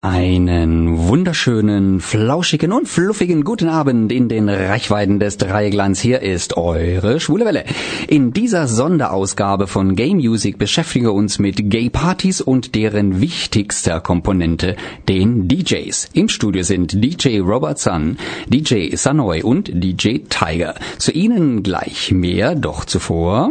[0.00, 5.98] Einen wunderschönen, flauschigen und fluffigen guten Abend in den Reichweiten des Dreiglanz.
[5.98, 7.64] Hier ist eure Schwule Welle.
[8.06, 14.00] In dieser Sonderausgabe von Gay Music beschäftigen wir uns mit Gay Partys und deren wichtigster
[14.00, 14.76] Komponente,
[15.08, 16.10] den DJs.
[16.12, 20.76] Im Studio sind DJ Robert Sun, DJ Sanoy und DJ Tiger.
[20.98, 23.50] Zu ihnen gleich mehr, doch zuvor.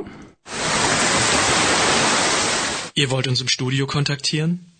[2.95, 4.76] Ihr wollt uns im Studio kontaktieren?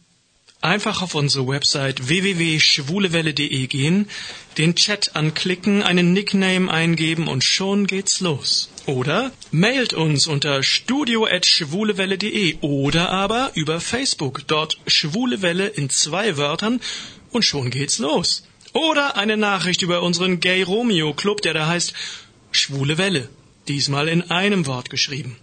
[0.62, 4.10] Einfach auf unsere Website www.schwulewelle.de gehen,
[4.58, 8.70] den Chat anklicken, einen Nickname eingeben und schon geht's los.
[8.88, 16.82] Oder mailt uns unter studio.schwulewelle.de oder aber über Facebook, dort Schwulewelle in zwei Wörtern
[17.32, 18.44] und schon geht's los.
[18.74, 21.94] Oder eine Nachricht über unseren Gay Romeo Club, der da heißt
[22.52, 23.30] Schwule Welle.
[23.68, 25.36] Diesmal in einem Wort geschrieben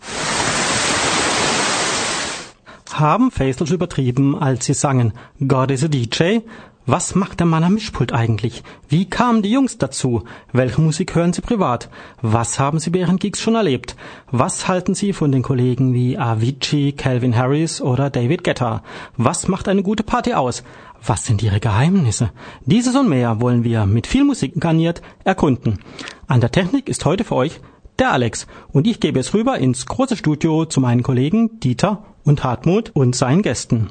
[2.99, 5.13] haben Faisals übertrieben, als sie sangen
[5.47, 6.41] God is a DJ?
[6.87, 8.63] Was macht der Mann am Mischpult eigentlich?
[8.91, 10.25] Wie kamen die Jungs dazu?
[10.53, 11.89] Welche Musik hören sie privat?
[12.21, 13.97] Was haben sie während Gigs schon erlebt?
[14.31, 18.83] Was halten sie von den Kollegen wie Avicii, Calvin Harris oder David Guetta?
[19.17, 20.63] Was macht eine gute Party aus?
[21.03, 22.33] Was sind ihre Geheimnisse?
[22.67, 25.79] Dieses und mehr wollen wir mit viel Musik garniert erkunden.
[26.27, 27.61] An der Technik ist heute für euch
[27.99, 32.43] der Alex und ich gebe es rüber ins große Studio zu meinen Kollegen Dieter und
[32.45, 33.91] Hartmut und seinen Gästen.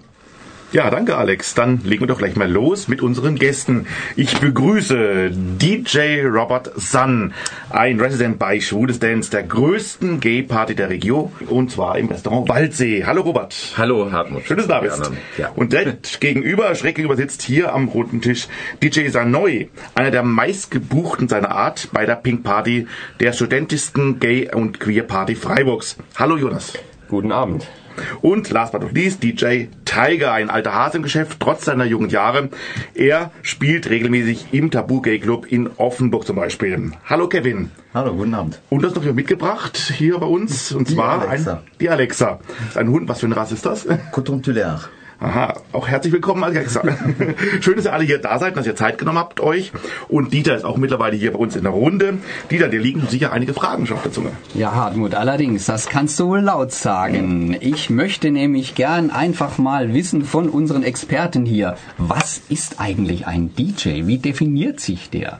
[0.73, 1.53] Ja, danke Alex.
[1.53, 3.85] Dann legen wir doch gleich mal los mit unseren Gästen.
[4.15, 7.31] Ich begrüße DJ Robert Sun,
[7.69, 13.03] ein Resident bei Schwules Dance, der größten Gay-Party der Region, und zwar im Restaurant Waldsee.
[13.05, 13.75] Hallo Robert.
[13.77, 14.45] Hallo Hartmut.
[14.45, 15.11] Schön, dass du da bist.
[15.37, 15.49] Ja.
[15.49, 18.47] Und direkt gegenüber, schräg gegenüber sitzt hier am roten Tisch
[18.81, 22.87] DJ Sanoy, einer der meistgebuchten seiner Art bei der Pink Party,
[23.19, 25.97] der studentischsten Gay- und Queer-Party Freiburgs.
[26.17, 26.73] Hallo Jonas.
[27.09, 27.67] Guten Abend.
[28.21, 32.09] Und last but not least DJ Tiger, ein alter Hase im Geschäft, trotz seiner jungen
[32.09, 32.49] Jahre.
[32.95, 36.91] Er spielt regelmäßig im Tabu Gay Club in Offenburg zum Beispiel.
[37.05, 37.71] Hallo Kevin.
[37.93, 38.59] Hallo, guten Abend.
[38.69, 41.53] Und du hast noch mitgebracht hier bei uns, und die zwar Alexa.
[41.53, 42.39] Ein, die Alexa.
[42.75, 43.87] Ein Hund, was für eine Rasse ist das?
[44.11, 44.81] Coton Tulaire.
[45.23, 46.83] Aha, auch herzlich willkommen, Alexa.
[47.61, 49.71] Schön, dass ihr alle hier da seid, dass ihr Zeit genommen habt euch.
[50.09, 52.17] Und Dieter ist auch mittlerweile hier bei uns in der Runde.
[52.51, 54.31] Dieter, dir liegen sicher einige Fragen schon auf der Zunge.
[54.53, 57.55] Ja, Hartmut, allerdings, das kannst du wohl laut sagen.
[57.61, 63.55] Ich möchte nämlich gern einfach mal wissen von unseren Experten hier, was ist eigentlich ein
[63.55, 64.05] DJ?
[64.05, 65.39] Wie definiert sich der?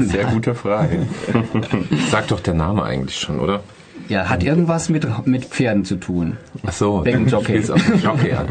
[0.00, 1.06] Sehr gute Frage.
[2.10, 3.60] Sagt doch der Name eigentlich schon, oder?
[4.08, 6.36] Ja, hat irgendwas mit, mit Pferden zu tun.
[6.66, 7.04] Ach so.
[7.04, 7.58] Wegen Jockey.
[8.02, 8.48] Jockey an.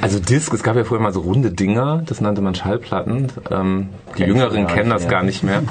[0.00, 3.28] Also Disc, es gab ja vorher mal so runde Dinger, das nannte man Schallplatten.
[3.50, 3.88] Ähm,
[4.18, 5.62] die Jüngeren kennen das gar nicht mehr.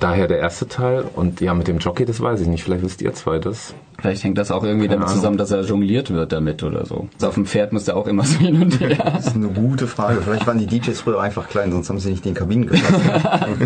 [0.00, 1.04] Daher der erste Teil.
[1.14, 2.64] Und ja, mit dem Jockey, das weiß ich nicht.
[2.64, 3.74] Vielleicht wisst ihr zwei das.
[4.06, 5.16] Vielleicht hängt das auch irgendwie damit Ahnung.
[5.16, 7.08] zusammen, dass er jongliert wird damit oder so.
[7.14, 8.96] Also auf dem Pferd muss er auch immer so hin und her.
[8.98, 10.22] Das ist eine gute Frage.
[10.22, 12.94] Vielleicht waren die DJs früher einfach klein, sonst haben sie nicht den Kabinen gepasst.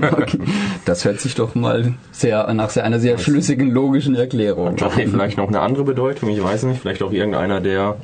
[0.00, 0.38] Okay.
[0.84, 4.76] Das hört sich doch mal sehr nach sehr, einer sehr schlüssigen, logischen Erklärung.
[4.76, 7.96] Jockey vielleicht noch eine andere Bedeutung, ich weiß nicht, vielleicht auch irgendeiner, der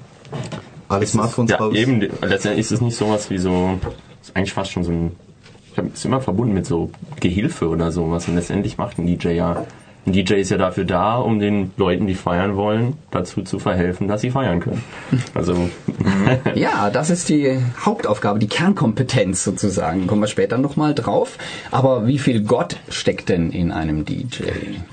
[0.89, 1.75] Alle Smartphones ja raus.
[1.75, 3.79] eben letztendlich ist es nicht sowas wie so
[4.23, 5.13] ist eigentlich fast schon so ein
[5.73, 6.91] ich habe es immer verbunden mit so
[7.21, 9.65] Gehilfe oder sowas und letztendlich macht ein DJ ja
[10.07, 14.07] ein DJ ist ja dafür da, um den Leuten, die feiern wollen, dazu zu verhelfen,
[14.07, 14.83] dass sie feiern können.
[15.35, 15.69] Also
[16.55, 20.07] Ja, das ist die Hauptaufgabe, die Kernkompetenz sozusagen.
[20.07, 21.39] Kommen wir später nochmal drauf.
[21.71, 24.45] Aber wie viel Gott steckt denn in einem DJ?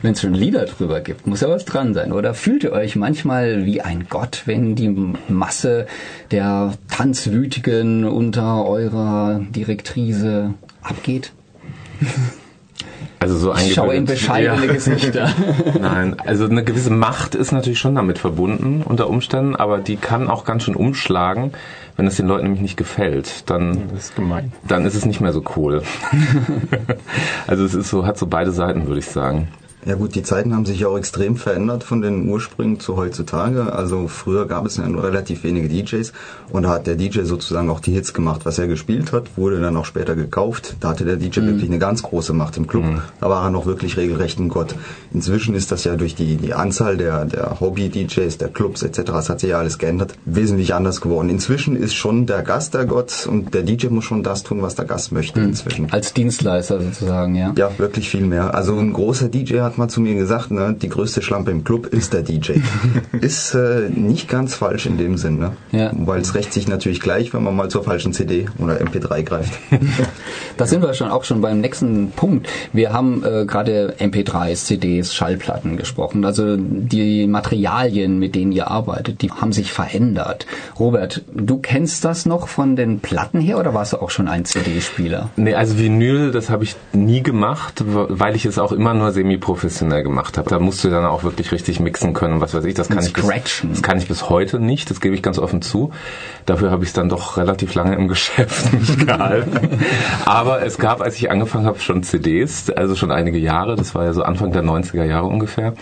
[0.01, 2.34] Wenn es schon Lieder drüber gibt, muss ja was dran sein, oder?
[2.34, 5.88] Fühlt ihr euch manchmal wie ein Gott, wenn die Masse
[6.31, 11.31] der Tanzwütigen unter eurer Direktrice abgeht?
[13.23, 14.73] Also so Ich schaue in bescheidene Ja.
[14.73, 15.29] Gesichter.
[15.79, 20.29] Nein, also eine gewisse Macht ist natürlich schon damit verbunden unter Umständen, aber die kann
[20.29, 21.53] auch ganz schön umschlagen,
[21.95, 23.50] wenn es den Leuten nämlich nicht gefällt.
[23.50, 24.51] Dann, das ist gemein.
[24.67, 25.83] dann ist es nicht mehr so cool.
[27.47, 29.47] also es ist so, hat so beide Seiten, würde ich sagen.
[29.85, 33.73] Ja gut, die Zeiten haben sich ja auch extrem verändert von den Ursprüngen zu heutzutage.
[33.73, 36.13] Also früher gab es ja nur relativ wenige DJs
[36.51, 39.59] und da hat der DJ sozusagen auch die Hits gemacht, was er gespielt hat, wurde
[39.59, 40.77] dann auch später gekauft.
[40.80, 42.83] Da hatte der DJ wirklich eine ganz große Macht im Club.
[43.19, 44.75] Da war er noch wirklich regelrecht ein Gott.
[45.13, 49.30] Inzwischen ist das ja durch die, die Anzahl der, der Hobby-DJs, der Clubs etc., es
[49.30, 51.30] hat sich ja alles geändert, wesentlich anders geworden.
[51.30, 54.75] Inzwischen ist schon der Gast der Gott und der DJ muss schon das tun, was
[54.75, 55.91] der Gast möchte inzwischen.
[55.91, 57.53] Als Dienstleister sozusagen, ja.
[57.57, 58.53] Ja, wirklich viel mehr.
[58.53, 61.63] Also ein großer DJ hat hat mal zu mir gesagt, ne, die größte Schlampe im
[61.63, 62.53] Club ist der DJ.
[63.21, 65.53] ist äh, nicht ganz falsch in dem Sinn, ne?
[65.71, 65.91] Ja.
[65.93, 69.53] Weil es rächt sich natürlich gleich, wenn man mal zur falschen CD oder MP3 greift.
[70.55, 72.47] Da sind wir schon auch schon beim nächsten Punkt.
[72.73, 76.23] Wir haben äh, gerade MP3s, CDs, Schallplatten gesprochen.
[76.25, 80.45] Also die Materialien, mit denen ihr arbeitet, die haben sich verändert.
[80.77, 84.45] Robert, du kennst das noch von den Platten her oder warst du auch schon ein
[84.45, 85.31] CD-Spieler?
[85.37, 89.62] Nee, also Vinyl, das habe ich nie gemacht, weil ich es auch immer nur semi-professionell
[90.04, 90.50] gemacht habe.
[90.50, 92.74] Da musst du dann auch wirklich richtig mixen können und was weiß ich.
[92.74, 95.62] Das kann ich, bis, das kann ich bis heute nicht, das gebe ich ganz offen
[95.62, 95.92] zu.
[96.45, 99.80] Dafür habe ich es dann doch relativ lange im Geschäft nicht gehalten.
[100.25, 104.06] Aber es gab, als ich angefangen habe, schon CDs, also schon einige Jahre, das war
[104.06, 105.74] ja so Anfang der 90er Jahre ungefähr.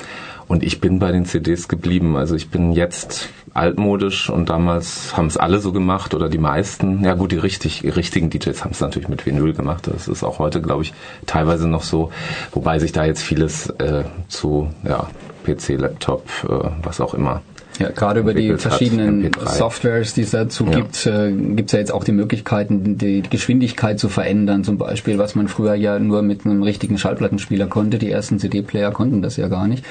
[0.47, 2.17] Und ich bin bei den CDs geblieben.
[2.17, 7.03] Also ich bin jetzt altmodisch und damals haben es alle so gemacht oder die meisten.
[7.03, 9.87] Ja gut, die richtig, richtigen DJs haben es natürlich mit Vinyl gemacht.
[9.93, 10.93] Das ist auch heute, glaube ich,
[11.25, 12.11] teilweise noch so.
[12.53, 15.07] Wobei sich da jetzt vieles äh, zu ja,
[15.43, 17.41] PC, Laptop, äh, was auch immer
[17.79, 19.49] Ja, gerade über die hat, verschiedenen MP3.
[19.57, 20.71] Softwares, die es dazu Ja.
[20.77, 25.17] gibt, äh, gibt es ja jetzt auch die Möglichkeiten, die Geschwindigkeit zu verändern, zum Beispiel,
[25.17, 27.97] was man früher ja nur mit einem richtigen Schallplattenspieler konnte.
[27.97, 29.83] Die ersten CD-Player konnten das ja gar nicht.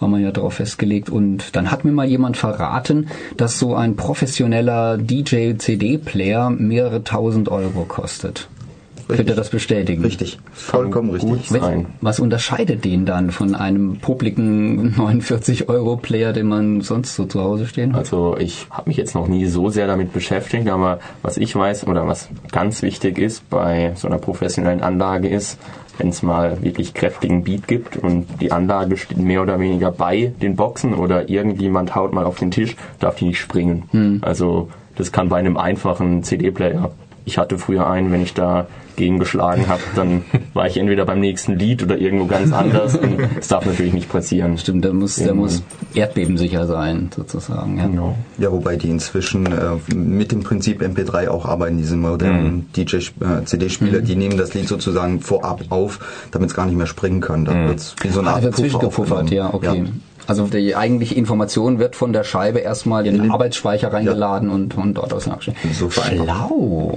[0.00, 1.10] War man ja darauf festgelegt.
[1.10, 7.84] Und dann hat mir mal jemand verraten, dass so ein professioneller DJ-CD-Player mehrere tausend Euro
[7.84, 8.48] kostet.
[9.16, 10.02] Könnt ihr das bestätigen?
[10.02, 11.30] Richtig, vollkommen richtig.
[11.30, 11.86] Gut sein.
[12.00, 17.92] Was unterscheidet den dann von einem publiken 49-Euro-Player, den man sonst so zu Hause stehen
[17.92, 18.00] hat?
[18.00, 21.86] Also ich habe mich jetzt noch nie so sehr damit beschäftigt, aber was ich weiß
[21.86, 25.58] oder was ganz wichtig ist bei so einer professionellen Anlage ist,
[26.00, 30.32] wenn es mal wirklich kräftigen Beat gibt und die Anlage steht mehr oder weniger bei
[30.40, 34.20] den Boxen oder irgendjemand haut mal auf den Tisch, darf die nicht springen.
[34.22, 36.90] Also das kann bei einem einfachen CD-Player.
[37.26, 38.66] Ich hatte früher einen, wenn ich da
[39.00, 40.22] gegen geschlagen habe, dann
[40.54, 42.94] war ich entweder beim nächsten Lied oder irgendwo ganz anders.
[42.96, 44.58] Und das darf natürlich nicht passieren.
[44.58, 45.34] Stimmt, der muss, der Ja.
[45.34, 45.62] muss
[45.94, 47.78] erdbebensicher sein, sozusagen.
[47.78, 47.86] Ja.
[47.86, 48.16] Genau.
[48.38, 54.16] Ja, wobei die inzwischen äh, mit dem Prinzip MP3 auch arbeiten, diese modernen DJ-CD-Spieler, die
[54.16, 55.98] nehmen das Lied sozusagen vorab auf,
[56.30, 57.44] damit es gar nicht mehr springen kann.
[57.44, 59.84] Dann wird's wie so eine Ah, Art wird Puffer ja, okay.
[60.30, 64.94] Also die eigentliche Information wird von der Scheibe erstmal in den Arbeitsspeicher reingeladen und von
[64.94, 65.56] dort aus nachgestellt.
[65.72, 65.90] So.
[65.90, 66.96] Schlau.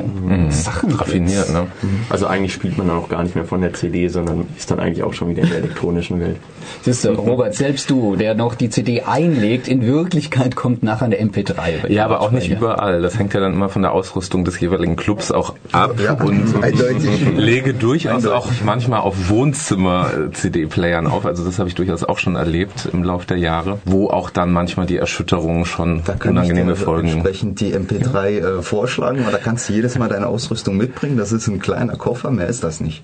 [0.49, 1.65] Sachen raffiniert, ne?
[2.11, 4.79] Also eigentlich spielt man dann auch gar nicht mehr von der CD, sondern ist dann
[4.79, 6.37] eigentlich auch schon wieder in der elektronischen Welt.
[6.81, 11.17] Siehst du, Robert, selbst du, der noch die CD einlegt, in Wirklichkeit kommt nachher eine
[11.17, 11.79] MP3.
[11.79, 13.01] über die Ja, aber auch nicht überall.
[13.01, 15.95] Das hängt ja dann immer von der Ausrüstung des jeweiligen Clubs auch ab.
[16.03, 17.09] Ja, und eindeutig.
[17.37, 18.31] lege durchaus Eindeutig.
[18.37, 21.25] auch manchmal auf Wohnzimmer-CD-Playern auf.
[21.25, 24.51] Also das habe ich durchaus auch schon erlebt im Laufe der Jahre, wo auch dann
[24.51, 27.07] manchmal die Erschütterungen schon Da kann unangenehme ich dir Folgen.
[27.09, 31.17] entsprechend die MP3 äh, vorschlagen, aber da kannst du jedes Mal deine Ausrüstung mitbringen.
[31.17, 33.03] Das ist ein kleiner Koffer, mehr ist das nicht.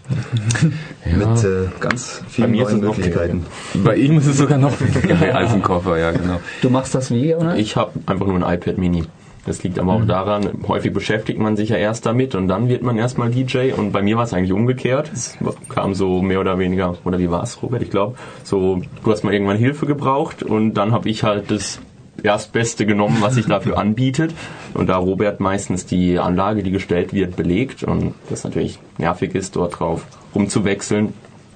[1.05, 3.45] Mit äh, ganz vielen neuen Möglichkeiten.
[3.83, 6.39] Bei ihm ist es sogar noch weniger als ein Koffer, ja genau.
[6.61, 7.55] Du machst das wie, oder?
[7.55, 9.03] Ich habe einfach nur ein iPad Mini.
[9.45, 12.83] Das liegt aber auch daran, häufig beschäftigt man sich ja erst damit und dann wird
[12.83, 15.09] man erstmal DJ und bei mir war es eigentlich umgekehrt.
[15.11, 15.37] Es
[15.69, 17.81] kam so mehr oder weniger, oder wie war es, Robert?
[17.81, 21.79] Ich glaube, so, du hast mal irgendwann Hilfe gebraucht und dann habe ich halt das
[22.21, 24.33] Erstbeste genommen, was sich dafür anbietet.
[24.73, 29.55] Und da Robert meistens die Anlage, die gestellt wird, belegt und das natürlich nervig ist,
[29.55, 30.05] dort drauf
[30.35, 31.13] rumzuwechseln,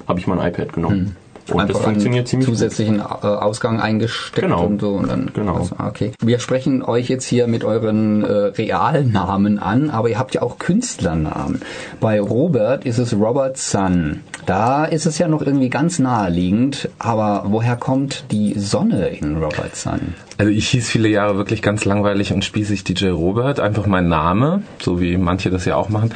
[0.08, 1.16] habe ich mein iPad genommen.
[1.52, 2.56] Und das Einfach funktioniert einen ziemlich gut.
[2.56, 4.66] zusätzlichen äh, Ausgang eingesteckt Genau.
[4.66, 5.56] und so und dann Genau.
[5.58, 6.12] also, okay.
[6.22, 10.58] Wir sprechen euch jetzt hier mit euren äh, Realnamen an, aber ihr habt ja auch
[10.60, 11.62] Künstlernamen.
[12.00, 14.22] Bei Robert ist es Robert Sun.
[14.46, 19.76] Da ist es ja noch irgendwie ganz naheliegend, aber woher kommt die Sonne in Robert
[19.76, 20.16] Sun?
[20.38, 24.64] Also ich hieß viele Jahre wirklich ganz langweilig und spießig DJ Robert, einfach mein Name,
[24.82, 26.12] so wie manche das ja auch machen.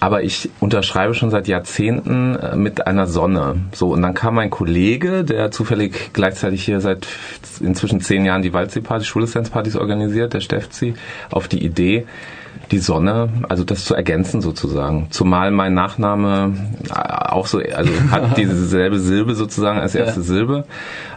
[0.00, 3.54] Aber ich unterschreibe schon seit Jahrzehnten äh, mit einer Sonne.
[3.72, 4.61] So, und dann kam mein Kollege,
[5.24, 7.06] der zufällig gleichzeitig hier seit
[7.60, 10.94] inzwischen zehn Jahren die Waldsee-Partys, Schuleszenz-Partys organisiert, der Steffzi,
[11.30, 12.06] auf die Idee,
[12.70, 15.08] die Sonne, also das zu ergänzen sozusagen.
[15.10, 16.54] Zumal mein Nachname
[16.88, 20.26] äh, auch so, also hat dieselbe Silbe sozusagen als erste Ja.
[20.26, 20.64] Silbe.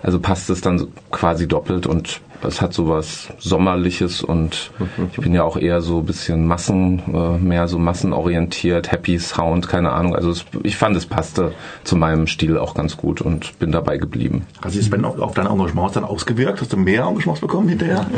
[0.01, 4.71] Also passt es dann quasi doppelt und es hat sowas Sommerliches und
[5.11, 9.67] ich bin ja auch eher so ein bisschen Massen, äh, mehr so massenorientiert, Happy Sound,
[9.67, 10.15] keine Ahnung.
[10.15, 13.97] Also es, ich fand, es passte zu meinem Stil auch ganz gut und bin dabei
[13.97, 14.45] geblieben.
[14.61, 16.61] Also ist Ben auf, auf deine Engagements dann ausgewirkt?
[16.61, 18.05] Hast du mehr Engagements bekommen hinterher?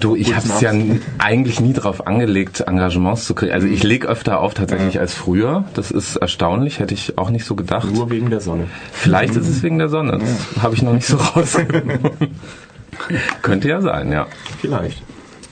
[0.00, 0.72] Du, ich habe es ja
[1.18, 3.52] eigentlich nie darauf angelegt, Engagements zu kriegen.
[3.52, 5.64] Also ich lege öfter auf tatsächlich als früher.
[5.74, 7.92] Das ist erstaunlich, hätte ich auch nicht so gedacht.
[7.92, 8.66] Nur wegen der Sonne.
[8.92, 10.18] Vielleicht ist es wegen der Sonne.
[10.18, 12.00] Das habe ich noch nicht so rausgefunden.
[13.42, 14.26] Könnte ja sein, ja.
[14.60, 15.02] Vielleicht.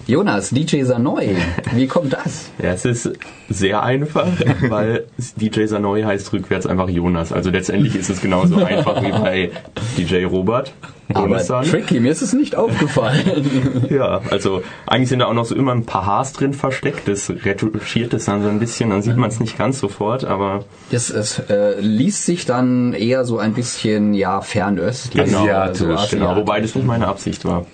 [0.06, 1.36] Jonas, DJ Sanoy,
[1.72, 2.50] wie kommt das?
[2.62, 3.10] Ja, es ist
[3.48, 4.26] sehr einfach,
[4.68, 5.04] weil
[5.36, 7.32] DJ Sanoy heißt rückwärts einfach Jonas.
[7.32, 9.50] Also letztendlich ist es genauso einfach wie bei
[9.96, 10.72] DJ Robert.
[11.12, 11.68] Aber Sahne.
[11.68, 13.46] tricky, mir ist es nicht aufgefallen.
[13.90, 17.06] Ja, also eigentlich sind da auch noch so immer ein paar Haars drin versteckt.
[17.08, 20.64] Das retuschiert es dann so ein bisschen, dann sieht man es nicht ganz sofort, aber
[20.90, 25.24] Das, es äh, liest sich dann eher so ein bisschen, ja, fernöstlich.
[25.26, 26.36] genau, Asiatisch, so genau, asiatisch.
[26.36, 27.66] wobei das nicht meine Absicht war.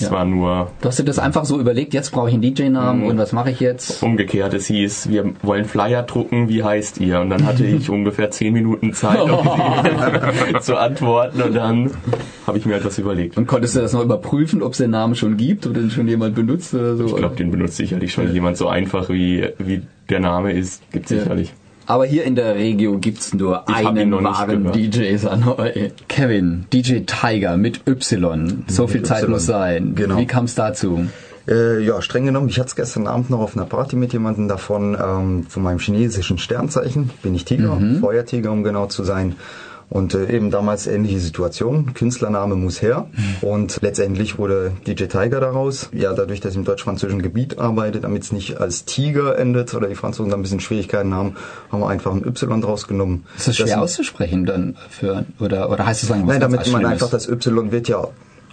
[0.00, 0.12] Es Ja.
[0.12, 3.18] war nur Du hast dir das einfach so überlegt, jetzt brauche ich einen DJ-Namen und
[3.18, 4.02] was mache ich jetzt?
[4.02, 4.54] umgekehrt.
[4.54, 7.20] Es hieß, wir wollen Flyer drucken, wie heißt ihr?
[7.20, 11.90] Und dann hatte ich ungefähr zehn Minuten Zeit, die zu antworten und dann
[12.46, 13.36] habe ich mir etwas überlegt.
[13.36, 16.08] Und konntest du das noch überprüfen, ob es den Namen schon gibt oder den schon
[16.08, 17.06] jemand benutzt oder so?
[17.06, 20.82] Ich glaube, den benutzt sicherlich schon jemand so einfach, wie, wie der Name ist.
[20.92, 21.52] Gibt sicherlich.
[21.86, 24.70] Aber hier in der Regio gibt's nur Ich einen wahren.
[24.72, 25.92] DJ Sanoy.
[26.08, 28.64] Kevin, DJ Tiger mit Y.
[28.68, 29.30] So viel Zeit Y.
[29.30, 29.94] muss sein.
[29.94, 30.16] Genau.
[30.18, 31.06] Wie kam's dazu?
[31.48, 34.46] Äh, ja, streng genommen, ich hatte es gestern Abend noch auf einer Party mit jemandem
[34.46, 39.34] davon, ähm, von meinem chinesischen Sternzeichen, bin ich Tiger, Feuertiger, um genau zu sein.
[39.90, 43.08] Und äh, eben damals ähnliche Situation, Künstlername muss her.
[43.40, 45.90] Und letztendlich wurde DJ Tiger daraus.
[45.92, 49.88] Ja, dadurch, dass ich im deutsch-französischen Gebiet arbeite, damit es nicht als Tiger endet oder
[49.88, 51.34] die Franzosen da ein bisschen Schwierigkeiten haben,
[51.72, 53.26] haben wir einfach ein Y draus genommen.
[53.36, 56.86] Ist das schwer auszusprechen dann für oder oder heißt es sagen was Nein, damit man
[56.86, 58.06] einfach das Y wird ja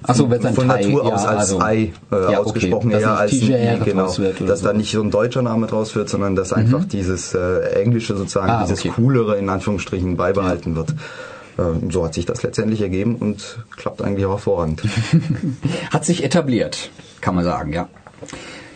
[0.07, 2.35] Ach so, wird von Thai, Natur ja, aus als also- Ei äh, Ja, okay.
[2.37, 4.03] ausgesprochen, Dass eher als ein Tiger I, genau.
[4.03, 4.17] dass.
[4.19, 4.65] Mhm.
[4.65, 8.49] da nicht so ein deutscher Name draus wird, sondern dass einfach dieses äh, Englische sozusagen,
[8.49, 8.93] Ah, dieses okay.
[8.95, 10.91] Coolere in Anführungsstrichen beibehalten wird.
[11.57, 14.83] Äh, so hat sich das letztendlich ergeben und klappt eigentlich auch hervorragend.
[15.91, 16.89] Hat sich etabliert,
[17.21, 17.89] kann man sagen, ja.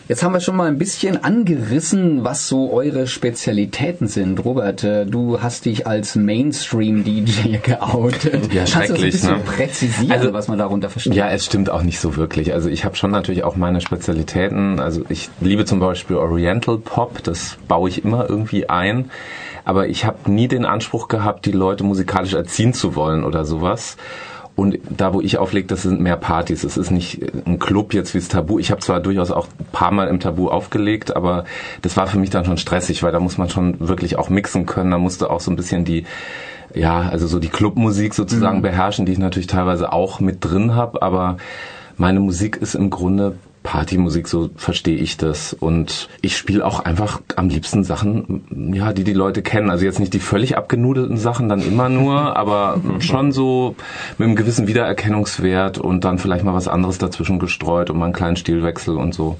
[0.08, 4.44] Jetzt haben wir schon mal ein bisschen angerissen, was so eure Spezialitäten sind.
[4.44, 8.52] Robert, äh, du hast dich als Mainstream-DJ geoutet.
[8.52, 9.38] Ja, Kannst du das ein schrecklich, bisschen ne?
[9.44, 11.14] präzisieren, Also- was man darunter versteht?
[11.14, 12.52] Ja, es stimmt auch nicht so wirklich.
[12.52, 14.80] Also ich habe schon natürlich auch meine Spezialitäten.
[14.80, 19.10] Also ich liebe zum Beispiel Oriental Pop, das baue ich immer irgendwie ein.
[19.64, 23.96] Aber ich habe nie den Anspruch gehabt, die Leute musikalisch erziehen zu wollen oder sowas.
[24.54, 26.62] Und da, wo ich auflege, das sind mehr Partys.
[26.62, 28.58] Es ist nicht ein Club jetzt wie das Tabu.
[28.58, 31.44] Ich habe zwar durchaus auch ein paar Mal im Tabu aufgelegt, aber
[31.80, 34.66] das war für mich dann schon stressig, weil da muss man schon wirklich auch mixen
[34.66, 34.90] können.
[34.90, 36.04] Da musste auch so ein bisschen die
[36.74, 41.02] ja, also so die Clubmusik sozusagen beherrschen, die ich natürlich teilweise auch mit drin habe,
[41.02, 41.36] aber
[41.96, 45.52] meine Musik ist im Grunde Partymusik, so verstehe ich das.
[45.52, 49.70] Und ich spiele auch einfach am liebsten Sachen, ja, die die Leute kennen.
[49.70, 53.76] Also jetzt nicht die völlig abgenudelten Sachen dann immer nur, aber schon so
[54.18, 58.14] mit einem gewissen Wiedererkennungswert und dann vielleicht mal was anderes dazwischen gestreut und mal einen
[58.14, 59.36] kleinen Stilwechsel und so.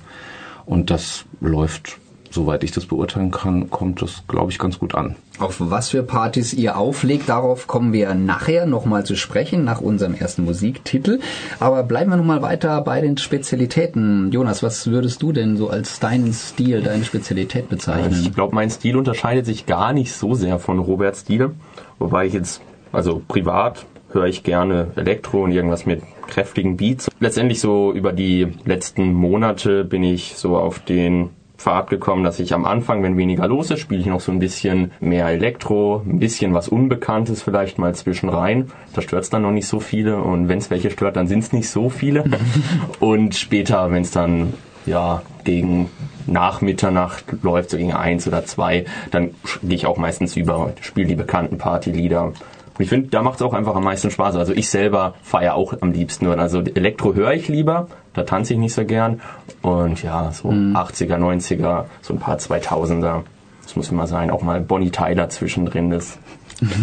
[0.64, 1.99] Und das läuft,
[2.35, 5.17] soweit ich das beurteilen kann, kommt das, glaube ich, ganz gut an.
[5.39, 10.15] Auf was für Partys ihr auflegt, darauf kommen wir nachher nochmal zu sprechen, nach unserem
[10.15, 11.21] ersten Musiktitel.
[11.61, 14.31] Aber bleiben wir nochmal weiter bei den Spezialitäten.
[14.33, 18.23] Jonas, was würdest du denn so als deinen Stil, deine Spezialität bezeichnen?
[18.23, 21.53] Ich glaube, mein Stil unterscheidet sich gar nicht so sehr von Roberts Stil.
[21.99, 22.61] Wobei ich jetzt,
[22.93, 27.11] also privat höre ich gerne Elektro und irgendwas mit kräftigen Beats.
[27.21, 31.31] Letztendlich so über die letzten Monate bin ich so auf den
[31.62, 34.40] Pfad gekommen, dass ich am Anfang, wenn weniger los ist, spiele ich noch so ein
[34.40, 38.73] bisschen mehr Elektro, ein bisschen was Unbekanntes vielleicht mal zwischen rein.
[38.95, 41.45] Da stört es dann noch nicht so viele und wenn es welche stört, dann sind
[41.45, 42.25] es nicht so viele.
[43.00, 44.54] und später, wenn es dann
[44.87, 45.88] ja gegen
[46.26, 49.31] nach Mitternacht läuft, so gegen eins oder zwei, dann
[49.62, 52.25] gehe ich auch meistens über, spiele die bekannten Partylieder.
[52.25, 54.35] Und ich finde, da macht es auch einfach am meisten Spaß.
[54.35, 56.26] Also ich selber feiere auch am liebsten.
[56.26, 59.21] Also Elektro höre ich lieber, da tanze ich nicht so gern.
[59.62, 63.23] Und ja, so 80er, 90er, so ein paar 2000er,
[63.62, 64.31] das muss immer sein.
[64.31, 66.19] Auch mal Bonnie Tyler zwischendrin, das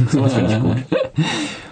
[0.09, 0.77] sowas finde ich gut.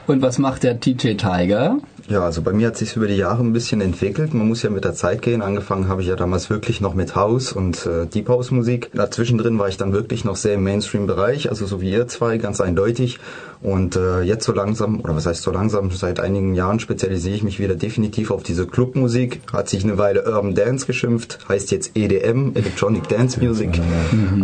[0.07, 1.79] Und was macht der TJ Tiger?
[2.07, 4.33] Ja, also bei mir hat sich über die Jahre ein bisschen entwickelt.
[4.33, 5.41] Man muss ja mit der Zeit gehen.
[5.41, 8.89] Angefangen habe ich ja damals wirklich noch mit House und äh, Deep House Musik.
[8.93, 12.61] Dazwischendrin war ich dann wirklich noch sehr im Mainstream-Bereich, also so wie ihr zwei, ganz
[12.61, 13.19] eindeutig.
[13.61, 17.43] Und äh, jetzt so langsam, oder was heißt so langsam, seit einigen Jahren spezialisiere ich
[17.43, 19.41] mich wieder definitiv auf diese Clubmusik.
[19.51, 23.81] Hat sich eine Weile Urban Dance geschimpft, heißt jetzt EDM, Electronic Dance Music.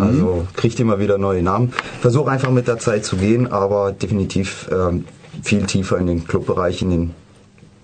[0.02, 1.72] Also kriegt immer wieder neue Namen.
[2.02, 5.06] Versuche einfach mit der Zeit zu gehen, aber definitiv ähm,
[5.42, 7.12] viel tiefer in den Clubbereich, in den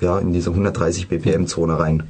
[0.02, 2.04] ja, in diese 130 BPM Zone rein.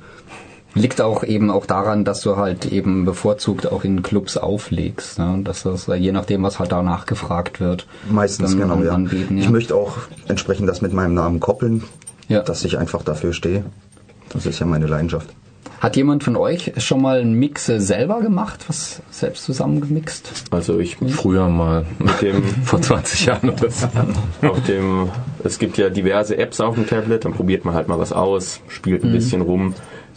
[0.75, 5.41] Liegt auch eben auch daran, dass du halt eben bevorzugt auch in Clubs auflegst, ne?
[5.43, 7.87] dass das je nachdem, was halt danach gefragt wird.
[8.09, 8.91] Meistens dann genau, ja.
[8.91, 9.43] anbieten, ja.
[9.43, 11.83] Ich möchte auch entsprechend das mit meinem Namen koppeln,
[12.27, 12.41] Ja.
[12.41, 13.65] dass ich einfach dafür stehe.
[14.31, 15.33] Das ist ja meine Leidenschaft.
[15.79, 20.45] Hat jemand von euch schon mal einen Mix selber gemacht, was selbst zusammengemixt?
[20.51, 23.87] Also ich Früher mal, mit dem vor 20 Jahren oder so.
[24.41, 25.09] auf dem,
[25.43, 28.59] es gibt ja diverse Apps auf dem Tablet, dann probiert man halt mal was aus,
[28.67, 29.73] spielt ein bisschen rum.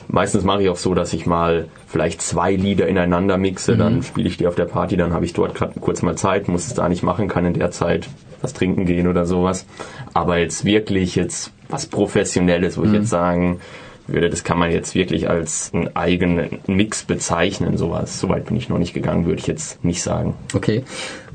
[0.09, 4.29] meistens mache ich auch so, dass ich mal vielleicht zwei Lieder ineinander mixe, dann spiele
[4.29, 6.75] ich die auf der Party, dann habe ich dort grad kurz mal Zeit, muss es
[6.75, 8.09] da nicht machen, kann in der Zeit
[8.41, 9.67] was trinken gehen oder sowas.
[10.13, 13.61] Aber jetzt wirklich jetzt was Professionelles, wo ich jetzt sagen
[14.07, 18.19] würde, das kann man jetzt wirklich als einen eigenen Mix bezeichnen, sowas.
[18.19, 20.35] Soweit bin ich noch nicht gegangen, würde ich jetzt nicht sagen.
[20.55, 20.85] Okay.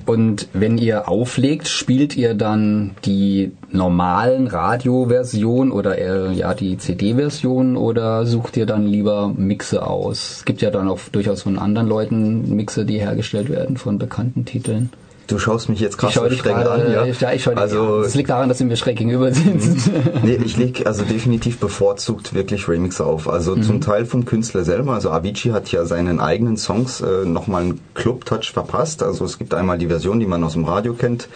[0.06, 7.76] Und wenn ihr auflegt, spielt ihr dann die normalen Radioversion oder eher, ja die CD-Version
[7.76, 10.38] oder sucht ihr dann lieber Mixe aus?
[10.38, 14.46] Es gibt ja dann auch durchaus von anderen Leuten Mixe, die hergestellt werden von bekannten
[14.46, 14.92] Titeln.
[15.28, 17.06] Du schaust mich jetzt krass dich streng gerade an, ja.
[17.06, 18.04] ja, ich also, an.
[18.04, 19.92] Das liegt daran, dass wir schräg gegenüber sitzen.
[20.24, 23.28] nee, ich leg also definitiv bevorzugt wirklich Remix auf.
[23.28, 24.94] Also zum Teil vom Künstler selber.
[24.94, 29.04] Also Avicii hat ja seinen eigenen Songs äh, nochmal einen Club-Touch verpasst.
[29.04, 31.28] Also es gibt einmal die Version, die man aus dem Radio kennt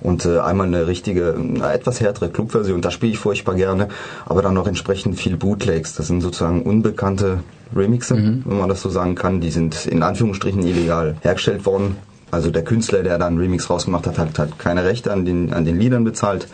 [0.00, 2.80] und äh, einmal eine richtige, eine etwas härtere Club-Version.
[2.82, 3.88] Da spiele ich furchtbar gerne.
[4.26, 5.94] Aber dann noch entsprechend viel Bootlegs.
[5.96, 7.40] Das sind sozusagen unbekannte
[7.74, 9.40] Remixe, wenn man das so sagen kann.
[9.40, 11.96] Die sind in Anführungsstrichen illegal hergestellt worden.
[12.30, 15.52] Also der Künstler, der da einen Remix rausgemacht hat, hat, hat keine Rechte an den,
[15.52, 16.46] an den Liedern bezahlt.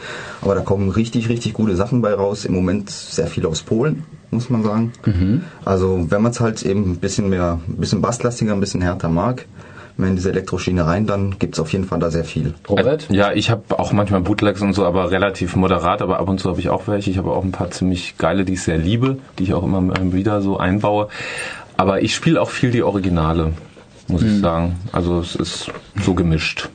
[0.43, 2.45] Aber da kommen richtig, richtig gute Sachen bei raus.
[2.45, 4.93] Im Moment sehr viel aus Polen, muss man sagen.
[5.65, 9.09] Also wenn man es halt eben ein bisschen mehr, ein bisschen basslastiger, ein bisschen härter
[9.09, 9.47] mag,
[9.99, 12.55] mehr in diese Elektroschiene rein, dann gibt's auf jeden Fall da sehr viel.
[12.69, 13.09] Robert?
[13.11, 16.51] Ja, ich habe auch manchmal Bootlegs und so, aber relativ moderat, aber ab und zu
[16.51, 17.11] habe ich auch welche.
[17.11, 19.83] Ich habe auch ein paar ziemlich geile, die ich sehr liebe, die ich auch immer
[20.13, 21.09] wieder so einbaue.
[21.79, 23.53] Aber ich spiele auch viel die Originale,
[24.09, 24.77] muss ich sagen.
[24.93, 25.71] Also es ist
[26.03, 26.69] so gemischt.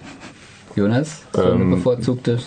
[0.76, 1.24] Jonas?
[1.34, 2.40] So eine Ähm, bevorzugte?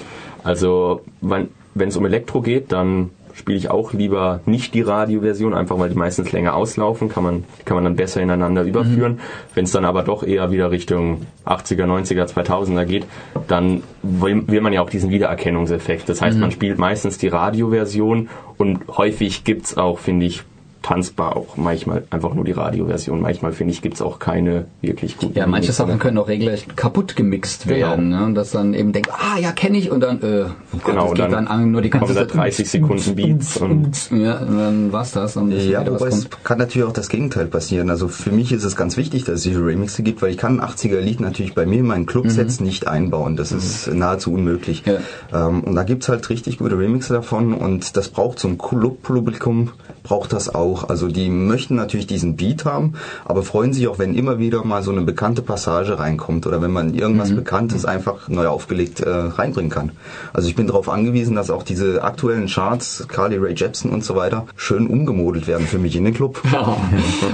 [0.43, 5.79] Also, wenn es um Elektro geht, dann spiele ich auch lieber nicht die Radioversion, einfach
[5.79, 9.19] weil die meistens länger auslaufen, kann man, die kann man dann besser ineinander überführen.
[9.55, 13.07] Wenn es dann aber doch eher wieder Richtung 80er, 90er, 2000er geht,
[13.49, 16.09] dann will, will man ja auch diesen Wiedererkennungseffekt.
[16.09, 20.45] Das heißt, man spielt meistens die Radioversion und häufig gibt's auch, finde ich,
[20.85, 23.21] tanzbar auch manchmal einfach nur die Radioversion.
[23.21, 25.37] Manchmal finde ich gibt's auch keine wirklich guten.
[25.37, 25.73] Ja, manche.
[25.73, 28.11] Sachen können auch regelrecht kaputt gemixt werden.
[28.11, 28.23] Ne?
[28.23, 31.03] Und dass dann eben denkt, ah ja, kenne ich und dann, äh, oh Gott, Genau,
[31.07, 32.35] das geht dann dann, an, nur die ganze Zeit.
[32.35, 35.37] 30 Sekunden Beats und Ja, und dann war's das.
[35.39, 37.89] Und es Ja, wieder was wobei es kann natürlich auch das Gegenteil passieren.
[37.89, 40.61] Also für mich ist es ganz wichtig, dass es diese Remixe gibt, weil ich kann
[40.61, 43.37] ein 80er-Lied natürlich bei mir in meinen Clubsets nicht einbauen.
[43.37, 44.83] Das ist nahezu unmöglich.
[44.85, 45.49] Ja.
[45.49, 49.71] Ähm, und da gibt's halt richtig gute Remixe davon und das braucht so ein Club-Publikum,
[50.05, 50.89] braucht das auch.
[50.89, 52.93] Also die möchten natürlich diesen Beat haben,
[53.25, 56.71] aber freuen sich auch, wenn immer wieder mal so eine bekannte Passage reinkommt oder wenn
[56.71, 59.93] man irgendwas Bekanntes einfach neu aufgelegt äh, reinbringen kann.
[60.33, 64.15] Also ich bin darauf angewiesen, dass auch diese aktuellen Charts, Carly Ray Jepsen und so
[64.15, 66.41] weiter, schön umgemodelt werden für mich in den Club.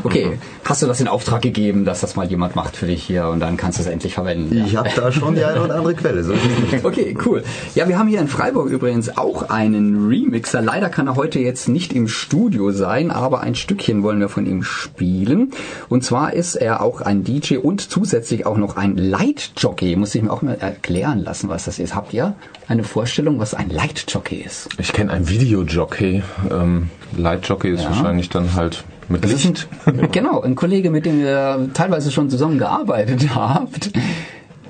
[0.05, 3.27] Okay, hast du das in Auftrag gegeben, dass das mal jemand macht für dich hier
[3.27, 4.57] und dann kannst du es endlich verwenden?
[4.57, 4.64] Ja.
[4.64, 6.23] Ich habe da schon die eine oder andere Quelle.
[6.23, 6.33] So.
[6.83, 7.42] Okay, cool.
[7.75, 10.62] Ja, wir haben hier in Freiburg übrigens auch einen Remixer.
[10.62, 14.44] Leider kann er heute jetzt nicht im Studio sein, aber ein Stückchen wollen wir von
[14.44, 15.53] ihm spielen.
[15.88, 19.96] Und zwar ist er auch ein DJ und zusätzlich auch noch ein Lightjockey.
[19.96, 21.94] Muss ich mir auch mal erklären lassen, was das ist.
[21.94, 22.35] Habt ihr
[22.68, 24.68] eine Vorstellung, was ein Lightjockey ist?
[24.79, 26.23] Ich kenne einen Videojockey.
[26.51, 27.90] Ähm, Lightjockey ist Ja.
[27.90, 29.66] wahrscheinlich dann halt mit Licht.
[29.87, 33.90] ein, genau, ein Kollege, mit dem ihr teilweise schon zusammengearbeitet habt.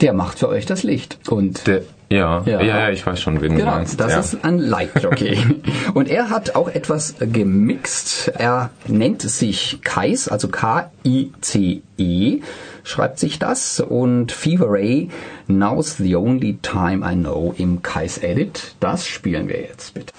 [0.01, 1.19] Der macht für euch das Licht.
[1.29, 2.61] Und Der, ja, Ja.
[2.61, 3.99] ja, ja, ich weiß schon, wen du Genau, meinst.
[4.01, 4.19] das ja.
[4.19, 5.39] ist ein Lightjockey.
[5.95, 8.29] Und er hat auch etwas gemixt.
[8.37, 12.41] Er nennt sich Kais, also K-I-C-E,
[12.83, 13.81] schreibt sich das.
[13.81, 15.09] Und Fever Ray,
[15.47, 18.75] Now's the only time I know im Kais Edit.
[18.81, 20.13] Das spielen wir jetzt bitte.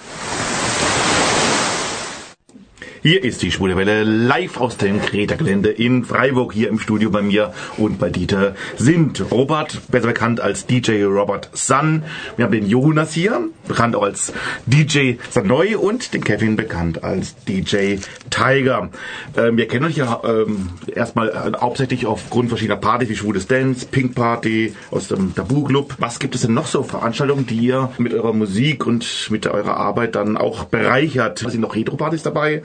[3.04, 6.54] Hier ist die Schwule Welle live aus dem Kreta-Gelände in Freiburg.
[6.54, 11.50] Hier im Studio bei mir und bei Dieter sind Robert, besser bekannt als DJ Robert
[11.54, 12.04] Sun.
[12.36, 14.34] Wir haben den Jonas hier, bekannt auch als
[14.68, 17.96] DJ Sanoi und den Kevin, bekannt als DJ
[18.30, 18.92] Tiger.
[19.36, 23.88] Ähm, wir kennen euch ja ähm, erstmal äh, hauptsächlich aufgrund verschiedener Partys wie Schwules Dance,
[23.90, 25.96] Pink Party, aus dem Tabu Club.
[25.98, 29.78] Was gibt es denn noch so Veranstaltungen, die ihr mit eurer Musik und mit eurer
[29.78, 31.40] Arbeit dann auch bereichert?
[31.40, 32.62] Sind noch Retro-Partys dabei?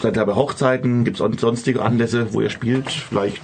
[0.00, 1.04] Seid ihr bei Hochzeiten?
[1.04, 2.90] Gibt es sonstige Anlässe, wo ihr spielt?
[2.90, 3.40] Vielleicht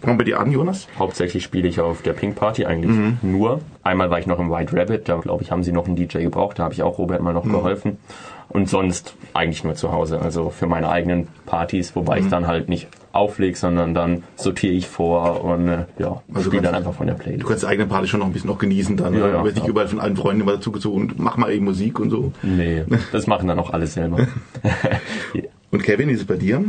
[0.00, 0.88] fangen wir bei dir an, Jonas?
[0.98, 3.60] Hauptsächlich spiele ich auf der Pink Party eigentlich nur.
[3.82, 6.18] Einmal war ich noch im White Rabbit, da glaube ich, haben sie noch einen DJ
[6.18, 7.98] gebraucht, da habe ich auch Robert mal noch geholfen.
[8.48, 12.68] Und sonst eigentlich nur zu Hause, also für meine eigenen Partys, wobei ich dann halt
[12.68, 16.94] nicht auflege, sondern dann sortiere ich vor und äh, ja, Also spiele dann kannst- einfach
[16.98, 17.46] von der Du Playlist.
[17.46, 19.14] kannst die eigene Party schon noch ein bisschen noch genießen dann.
[19.14, 19.32] Ja, oder?
[19.32, 19.70] ja, du wirst nicht ja.
[19.70, 22.32] überall von allen Freunden immer dazugezogen und mach mal eben Musik und so.
[22.42, 24.26] Nee, das machen dann auch alle selber.
[25.70, 26.62] Und Kevin, wie ist es bei dir?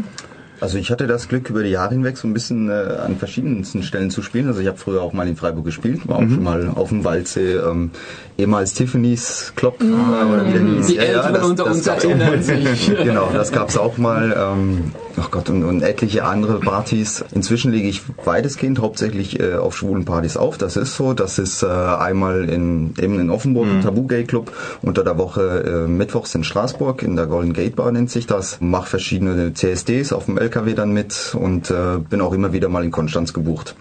[0.62, 3.84] Also ich hatte das Glück, über die Jahre hinweg so ein bisschen äh, an verschiedensten
[3.84, 4.48] Stellen zu spielen.
[4.48, 7.04] Also ich habe früher auch mal in Freiburg gespielt, war auch schon mal auf dem
[7.04, 7.92] Waldsee, ähm,
[8.38, 10.88] ehemals Tiffany's Club äh, oder wie der hieß.
[10.88, 12.42] Die Älteren unter uns gab's auch erinnern mal.
[12.44, 12.96] sich.
[13.04, 14.34] genau, das gab's auch mal.
[14.56, 17.24] Ähm, ach Gott, und, und etliche andere Partys.
[17.34, 20.58] Inzwischen lege ich weitestgehend hauptsächlich äh, auf schwulen Partys auf.
[20.58, 21.14] Das ist so.
[21.14, 25.86] Das ist äh, einmal in, eben in Offenburg im Tabu Gay Club, unter der Woche
[25.86, 28.58] äh, mittwochs in Straßburg, in der Golden Gate Bar nennt sich das.
[28.60, 32.84] Mach verschiedene CSDs auf dem LKW dann mit und äh, bin auch immer wieder mal
[32.84, 33.76] in Konstanz gebucht.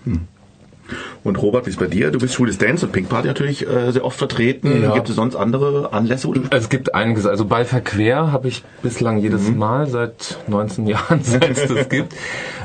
[1.25, 2.11] Und Robert, wie ist bei dir?
[2.11, 4.83] Du bist Schwules Dance und Pink Party natürlich äh, sehr oft vertreten.
[4.83, 4.95] Ja.
[4.95, 6.29] Gibt es sonst andere Anlässe?
[6.51, 7.27] Es gibt einiges.
[7.27, 12.15] Also bei Verquer habe ich bislang jedes Mal seit 19 Jahren, seit es das gibt.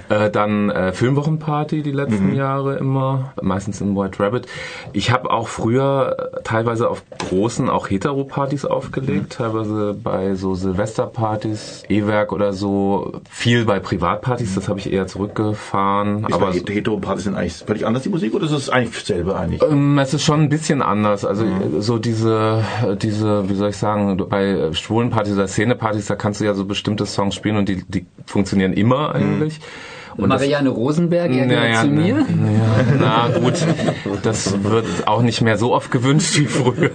[0.10, 4.48] Äh, dann äh, Filmwochenparty die letzten Jahre immer, meistens in White Rabbit.
[4.94, 11.84] Ich habe auch früher äh, teilweise auf großen, auch Hetero-Partys aufgelegt, teilweise bei so Silvesterpartys,
[11.90, 13.22] E-Werk oder so.
[13.30, 16.26] Viel bei Privatpartys, das habe ich eher zurückgefahren.
[16.26, 19.62] ist aber Hetero-Partys sind eigentlich völlig anders die Musik oder ist es eigentlich selber eigentlich?
[19.62, 21.24] ähm, es ist schon ein bisschen anders.
[21.24, 21.46] Also
[21.80, 22.64] so diese,
[23.02, 26.66] diese, wie soll ich sagen, bei schwulen Partys oder Szenepartys, da kannst du ja so
[26.66, 29.60] bestimmte Songs spielen und die, die funktionieren immer eigentlich.
[30.18, 32.18] Und das- Marianne Rosenberg, er gehört ja, zu ne, mir.
[32.20, 33.54] Ja, na gut,
[34.24, 36.92] das wird auch nicht mehr so oft gewünscht wie früher.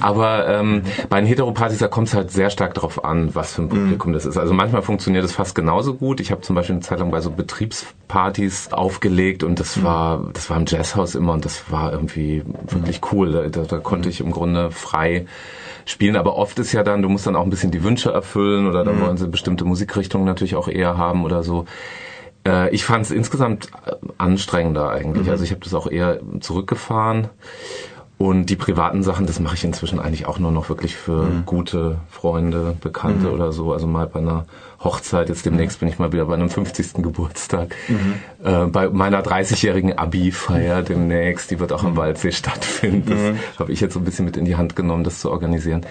[0.00, 3.62] Aber ähm, bei den Heteropartys, da kommt es halt sehr stark drauf an, was für
[3.62, 4.36] ein Publikum das ist.
[4.36, 6.20] Also manchmal funktioniert es fast genauso gut.
[6.20, 10.50] Ich habe zum Beispiel eine Zeit lang bei so Betriebspartys aufgelegt und das war, das
[10.50, 13.32] war im Jazzhaus immer und das war irgendwie wirklich cool.
[13.32, 15.26] Da, da, da konnte ich im Grunde frei
[15.90, 18.66] spielen, aber oft ist ja dann, du musst dann auch ein bisschen die Wünsche erfüllen
[18.66, 21.66] oder dann wollen sie bestimmte Musikrichtungen natürlich auch eher haben oder so.
[22.46, 25.30] Äh, ich fand es insgesamt äh, anstrengender eigentlich.
[25.30, 27.28] Also ich habe das auch eher zurückgefahren.
[28.18, 32.00] Und die privaten Sachen, das mache ich inzwischen eigentlich auch nur noch wirklich für gute
[32.10, 33.72] Freunde, Bekannte oder so.
[33.72, 34.44] Also mal bei einer
[34.82, 36.94] Hochzeit, jetzt demnächst bin ich mal wieder bei einem 50.
[37.02, 37.74] Geburtstag.
[38.42, 43.36] Äh, bei meiner 30-jährigen Abi-Feier demnächst, die wird auch am Waldsee stattfinden.
[43.50, 45.84] Das habe ich jetzt so ein bisschen mit in die Hand genommen, das zu organisieren.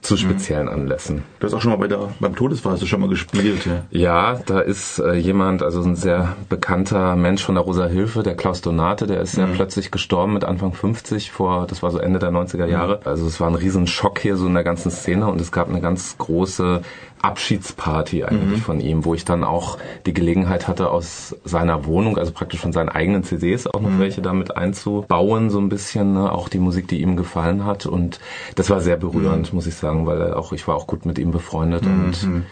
[0.00, 1.22] Zu speziellen Anlässen.
[1.38, 3.64] Du hast auch schon mal bei der, beim Todesfall hast du schon mal gespielt.
[3.66, 3.84] Ja.
[3.92, 8.34] Ja, da ist äh, jemand, also ein sehr bekannter Mensch von der Rosa Hilfe, der
[8.34, 12.18] Klaus Donate, der ist sehr plötzlich gestorben mit Anfang 50 vor, das war so Ende
[12.18, 12.98] der 90er Jahre.
[13.04, 15.68] Also es war ein riesen Schock hier so in der ganzen Szene und es gab
[15.68, 16.82] eine ganz große
[17.22, 22.32] Abschiedsparty eigentlich von ihm, wo ich dann auch die Gelegenheit hatte, aus seiner Wohnung, also
[22.32, 26.32] praktisch von seinen eigenen CDs auch noch welche damit einzubauen, so ein bisschen, ne?
[26.32, 27.86] auch die Musik, die ihm gefallen hat.
[27.86, 28.18] Und
[28.56, 31.18] das war sehr berührend, muss ich sagen, weil er auch, ich war auch gut mit
[31.18, 32.42] ihm befreundet und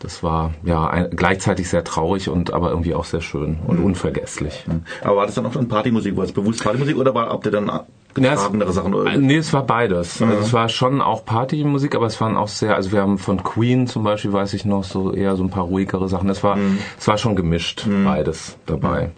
[0.00, 4.64] das war ja ein, gleichzeitig sehr traurig und aber irgendwie auch sehr schön und unvergesslich.
[5.02, 6.16] Aber war das dann auch schon Partymusik?
[6.16, 7.70] War es bewusst Partymusik oder war, habt ihr dann
[8.16, 8.94] Ja, es- Sachen?
[8.94, 9.16] Oder?
[9.16, 10.20] Nee, es war beides.
[10.22, 13.42] Also es war schon auch Partymusik, aber es waren auch sehr, also wir haben von
[13.44, 16.28] Queen zum Beispiel, weiß ich noch, so eher so ein paar ruhigere Sachen.
[16.28, 16.58] Es war,
[16.98, 19.10] es war schon gemischt, beides dabei.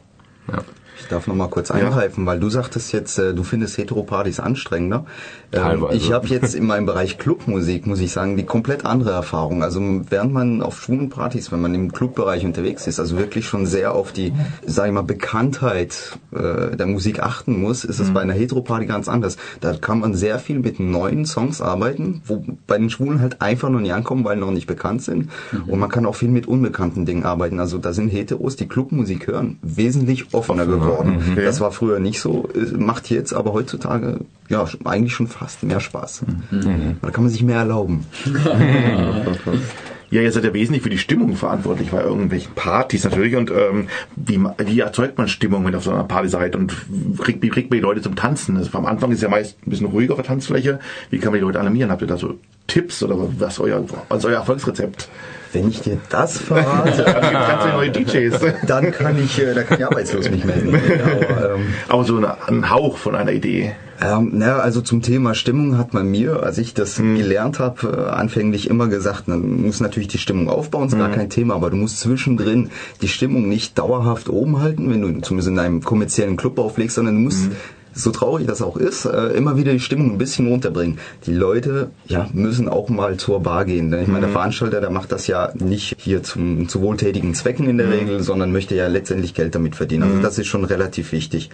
[0.53, 0.59] Ja.
[1.00, 5.04] Ich darf noch mal kurz eingreifen, weil du sagtest jetzt, äh, du findest Heteropartys anstrengender.
[5.52, 5.96] Ähm, Teilweise.
[5.96, 9.62] Ich habe jetzt in meinem Bereich Clubmusik, muss ich sagen, die komplett andere Erfahrung.
[9.62, 13.66] Also während man auf schwulen Partys, wenn man im Clubbereich unterwegs ist, also wirklich schon
[13.66, 14.32] sehr auf die,
[14.66, 19.08] sag ich mal, Bekanntheit äh, der Musik achten muss, ist es bei einer Heteroparty ganz
[19.08, 19.36] anders.
[19.60, 23.70] Da kann man sehr viel mit neuen Songs arbeiten, wo bei den Schwulen halt einfach
[23.70, 25.30] noch nie ankommen, weil noch nicht bekannt sind.
[25.66, 27.60] Und man kann auch viel mit unbekannten Dingen arbeiten.
[27.60, 30.89] Also da sind Heteros, die Clubmusik hören, wesentlich offener geworden.
[31.37, 36.22] Das war früher nicht so, macht jetzt aber heutzutage ja eigentlich schon fast mehr Spaß.
[37.03, 38.07] Da kann man sich mehr erlauben.
[40.10, 43.36] Ja, ihr seid ja wesentlich für die Stimmung verantwortlich bei irgendwelchen Partys natürlich.
[43.36, 46.56] Und ähm, wie, wie erzeugt man Stimmung, wenn ihr auf so einer Party seid?
[46.56, 46.74] Und
[47.18, 48.56] kriegt, wie kriegt man die Leute zum Tanzen?
[48.56, 50.80] Das, am Anfang ist ja meist ein bisschen ruhiger auf der Tanzfläche.
[51.10, 51.92] Wie kann man die Leute animieren?
[51.92, 52.34] Habt ihr da so
[52.66, 55.08] Tipps oder was ist euer, was ist euer Erfolgsrezept?
[55.52, 58.66] Wenn ich dir das verrate, Also gibt ganz viele neue DJs.
[58.66, 60.74] dann kann ich, äh, da kann ich arbeitslos mich melden.
[60.74, 63.74] Aber, ähm, Aber so eine, ein Hauch von einer Idee.
[64.02, 68.10] Ähm, na, also zum Thema Stimmung hat man mir, als ich das gelernt habe, äh,
[68.10, 71.76] anfänglich immer gesagt, man muss natürlich die Stimmung aufbauen, ist gar kein Thema, aber du
[71.76, 72.70] musst zwischendrin
[73.02, 77.16] die Stimmung nicht dauerhaft oben halten, wenn du zumindest in einem kommerziellen Club auflegst, sondern
[77.16, 77.50] du musst
[77.92, 80.98] so traurig das auch ist, äh, immer wieder die Stimmung ein bisschen runterbringen.
[81.26, 83.90] Die Leute ja, müssen auch mal zur Bar gehen.
[83.90, 87.68] Denn ich meine, der Veranstalter, der macht das ja nicht hier zum, zu wohltätigen Zwecken
[87.68, 90.04] in der Regel, sondern möchte ja letztendlich Geld damit verdienen.
[90.04, 91.50] Also das ist schon relativ wichtig.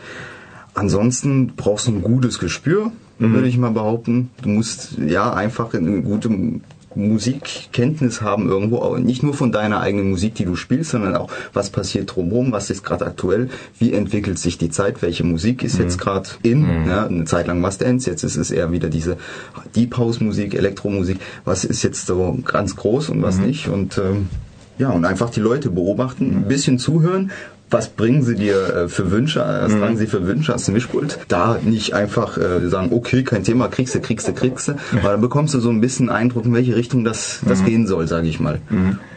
[0.76, 4.30] Ansonsten brauchst du ein gutes Gespür, würde ich mal behaupten.
[4.42, 6.28] Du musst ja einfach eine gute
[6.94, 11.30] Musikkenntnis haben irgendwo, aber nicht nur von deiner eigenen Musik, die du spielst, sondern auch,
[11.52, 15.78] was passiert drumherum, was ist gerade aktuell, wie entwickelt sich die Zeit, welche Musik ist
[15.78, 19.16] jetzt gerade in, ja, eine Zeit lang was Dance, jetzt ist es eher wieder diese
[19.74, 24.28] Deep House Musik, Elektromusik, was ist jetzt so ganz groß und was nicht und ähm,
[24.78, 27.30] Ja, und einfach die Leute beobachten, ein bisschen zuhören.
[27.68, 29.40] Was bringen sie dir äh, für Wünsche?
[29.40, 29.78] Was Mhm.
[29.80, 31.18] tragen sie für Wünsche als Mischpult?
[31.28, 34.74] Da nicht einfach äh, sagen, okay, kein Thema, kriegst du, kriegst du, kriegst du.
[34.92, 37.66] Weil dann bekommst du so ein bisschen Eindruck, in welche Richtung das, das Mhm.
[37.66, 38.60] gehen soll, sage ich mal.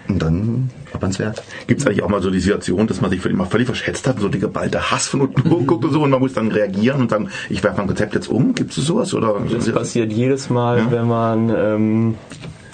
[0.07, 1.35] Und dann ab ans Werk.
[1.67, 4.07] Gibt es eigentlich auch mal so die Situation, dass man sich völlig, mal völlig verschätzt
[4.07, 7.01] hat, so die geballte Hass von unten guckt und so und man muss dann reagieren
[7.01, 8.55] und sagen, ich werfe mein Konzept jetzt um?
[8.55, 9.13] Gibt es sowas?
[9.13, 10.91] Oder Das passiert jedes Mal, Ja.
[10.91, 12.15] wenn man ähm,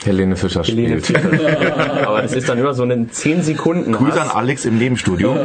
[0.05, 1.23] Helene Fischer Helene spielt.
[1.23, 2.07] Fischer.
[2.07, 4.29] Aber das ist dann immer so ein 10 Sekunden Grüße an.
[4.29, 5.35] Alex im Nebenstudio.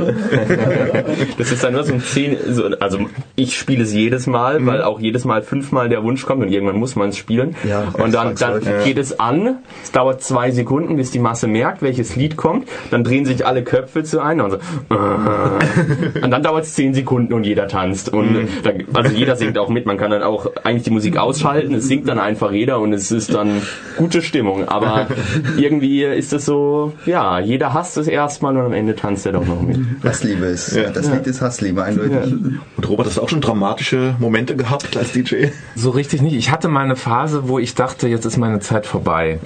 [1.38, 2.98] Das ist dann nur so ein 10, so, also
[3.36, 6.76] ich spiele es jedes Mal, weil auch jedes Mal fünfmal der Wunsch kommt und irgendwann
[6.76, 7.56] muss man es spielen.
[7.64, 11.82] Ja, und dann, dann geht es an, es dauert zwei Sekunden, bis die Masse merkt,
[11.82, 14.58] welches Lied kommt, dann drehen sich alle Köpfe zu einem und, so,
[16.22, 18.12] und dann dauert es 10 Sekunden und jeder tanzt.
[18.12, 21.74] Und da, also jeder singt auch mit, man kann dann auch eigentlich die Musik ausschalten,
[21.74, 23.62] es singt dann einfach jeder und es ist dann
[23.96, 24.49] gute Stimmung.
[24.66, 25.08] Aber
[25.56, 29.46] irgendwie ist es so, ja, jeder hasst es erstmal und am Ende tanzt er doch
[29.46, 29.78] noch mit.
[30.04, 32.34] Hassliebe ist, das Lied ist Hassliebe, eindeutig.
[32.76, 35.46] Und Robert, hast du auch schon dramatische Momente gehabt als DJ?
[35.74, 36.34] So richtig nicht.
[36.34, 39.38] Ich hatte mal eine Phase, wo ich dachte, jetzt ist meine Zeit vorbei.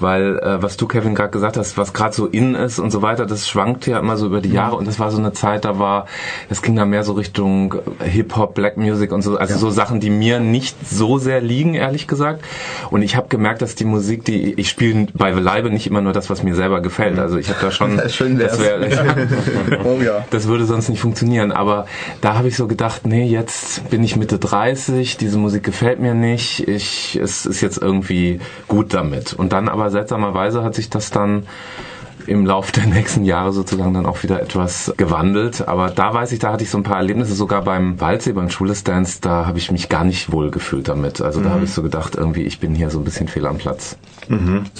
[0.00, 3.02] Weil, äh, was du, Kevin, gerade gesagt hast, was gerade so in ist und so
[3.02, 4.76] weiter, das schwankt ja immer so über die Jahre.
[4.76, 6.06] Und das war so eine Zeit, da war,
[6.48, 9.36] das ging dann mehr so Richtung Hip-Hop, Black Music und so.
[9.36, 12.44] Also so Sachen, die mir nicht so sehr liegen, ehrlich gesagt.
[12.90, 16.12] Und ich habe gemerkt, dass die Musik, die ich spiele bei Leibe nicht immer nur
[16.12, 17.18] das, was mir selber gefällt.
[17.18, 18.00] Also ich habe da schon...
[18.08, 18.58] Schön wär's.
[18.58, 18.78] das wär,
[19.84, 20.24] Oh ja.
[20.30, 21.52] das würde sonst nicht funktionieren.
[21.52, 21.86] Aber
[22.20, 26.14] da habe ich so gedacht, nee, jetzt bin ich Mitte 30, diese Musik gefällt mir
[26.14, 29.32] nicht, ich, es ist jetzt irgendwie gut damit.
[29.32, 31.46] Und dann aber seltsamerweise hat sich das dann
[32.26, 35.66] im Lauf der nächsten Jahre sozusagen dann auch wieder etwas gewandelt.
[35.68, 38.50] Aber da weiß ich, da hatte ich so ein paar Erlebnisse, sogar beim Waldsee, beim
[38.50, 41.20] Schulestance, da habe ich mich gar nicht wohl gefühlt damit.
[41.20, 43.58] Also da habe ich so gedacht, irgendwie, ich bin hier so ein bisschen fehl am
[43.58, 43.96] Platz.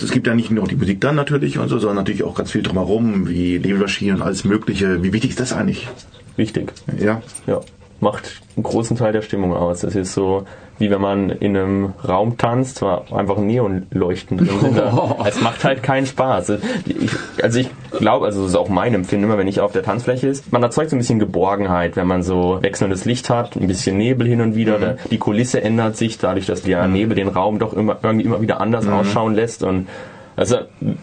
[0.02, 2.50] Es gibt ja nicht nur die Musik dann natürlich und so, sondern natürlich auch ganz
[2.50, 5.02] viel drumherum, wie Nebelmaschinen und alles Mögliche.
[5.02, 5.88] Wie wichtig ist das eigentlich?
[6.36, 6.72] Wichtig.
[6.98, 7.20] Ja.
[7.46, 7.60] Ja,
[8.00, 9.80] macht einen großen Teil der Stimmung aus.
[9.80, 10.44] Das ist so,
[10.82, 14.82] wie wenn man in einem Raum tanzt, zwar einfach Neonleuchten drin sind.
[15.24, 16.50] Es macht halt keinen Spaß.
[16.86, 17.10] Ich,
[17.42, 20.26] also ich glaube, also das ist auch mein Empfinden, immer wenn ich auf der Tanzfläche
[20.28, 23.96] ist, man erzeugt so ein bisschen Geborgenheit, wenn man so wechselndes Licht hat, ein bisschen
[23.96, 24.78] Nebel hin und wieder.
[24.78, 28.40] Da- Die Kulisse ändert sich dadurch, dass der Nebel den Raum doch immer irgendwie immer
[28.40, 29.86] wieder anders ausschauen lässt und
[30.34, 30.56] also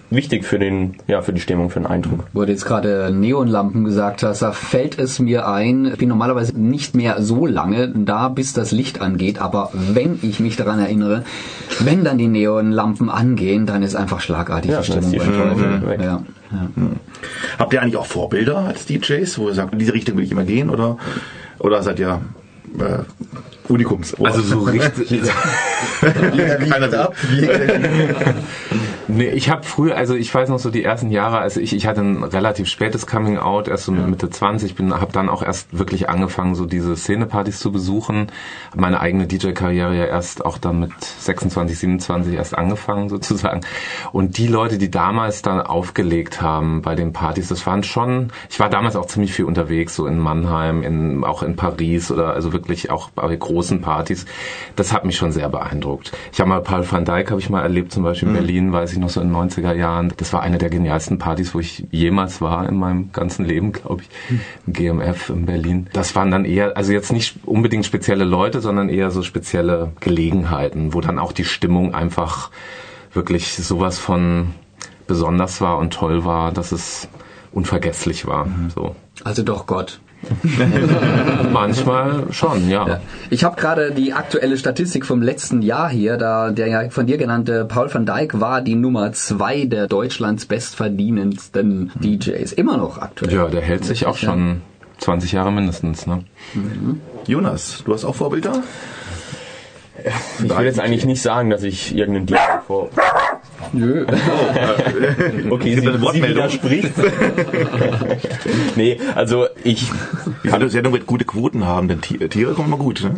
[0.10, 2.26] wichtig für den, ja, für die Stimmung, für den Eindruck.
[2.34, 6.60] Wo du jetzt gerade Neonlampen gesagt hast, da fällt es mir ein, ich bin normalerweise
[6.60, 11.24] nicht mehr so lange da, bis das Licht angeht, aber wenn ich mich daran erinnere,
[11.80, 15.88] wenn dann die Neonlampen angehen, dann ist einfach schlagartig Ja, die Stimmung die Teufel.
[15.88, 16.00] weg.
[16.02, 16.68] Ja, ja.
[17.60, 20.32] Habt ihr eigentlich auch Vorbilder als DJs, wo ihr sagt, in diese Richtung will ich
[20.32, 20.70] immer gehen?
[20.72, 20.98] Oder,
[21.60, 22.20] oder seid ihr
[22.80, 24.16] äh, Unikums?
[24.24, 25.22] Also so richtig...
[26.02, 27.16] Keiner ab.
[29.12, 31.88] Nee, ich habe früher, also ich weiß noch so die ersten Jahre, also ich, ich
[31.88, 35.42] hatte ein relativ spätes Coming Out, erst so mit Mitte 20, bin, habe dann auch
[35.42, 38.32] erst wirklich angefangen, so diese Szenepartys zu besuchen.
[38.76, 43.62] Meine eigene DJ-Karriere ja erst auch dann mit 26, 27 erst angefangen sozusagen.
[44.12, 48.60] Und die Leute, die damals dann aufgelegt haben bei den Partys, das waren schon, ich
[48.60, 52.54] war damals auch ziemlich viel unterwegs, so in Mannheim, in, auch in Paris oder also
[52.54, 54.28] wirklich auch bei großen Partys.
[54.76, 56.12] Das hat mich schon sehr beeindruckt.
[56.32, 58.94] Ich habe mal Paul van Dyk habe ich mal erlebt, zum Beispiel in Berlin, weiß
[58.94, 60.14] ich noch so in den 90er Jahren.
[60.18, 64.04] Das war eine der genialsten Partys, wo ich jemals war in meinem ganzen Leben, glaube
[64.04, 64.10] ich.
[64.68, 65.88] Im GMF in Berlin.
[65.94, 70.94] Das waren dann eher, also jetzt nicht unbedingt spezielle Leute, sondern eher so spezielle Gelegenheiten,
[70.94, 72.52] wo dann auch die Stimmung einfach
[73.14, 74.54] wirklich sowas von
[75.08, 77.08] besonders war und toll war, dass es
[77.52, 78.48] unvergesslich war.
[78.74, 78.96] So.
[79.24, 80.00] Also doch Gott.
[81.52, 83.00] Manchmal schon, ja.
[83.30, 86.18] Ich habe gerade die aktuelle Statistik vom letzten Jahr hier.
[86.18, 90.46] Da der ja von dir genannte Paul van Dyk war die Nummer zwei der Deutschlands
[90.46, 92.52] bestverdienendsten DJs.
[92.54, 93.34] Immer noch aktuell.
[93.34, 94.62] Ja, der hält sich auch schon
[95.00, 96.24] 20 Jahre mindestens, ne?
[97.26, 98.64] Jonas, du hast auch Vorbilder?
[100.44, 102.90] Ich will jetzt eigentlich nicht sagen, dass ich irgendeinen DJ vor.
[103.74, 104.06] Nö.
[105.50, 106.38] Okay, gibt sie, eine sie Wortmeldung.
[106.44, 106.92] widerspricht.
[108.76, 109.90] nee, also ich
[110.44, 113.04] Die Sendung mit gute Quoten haben, denn Ti- Tiere kommen immer gut.
[113.04, 113.12] Ne?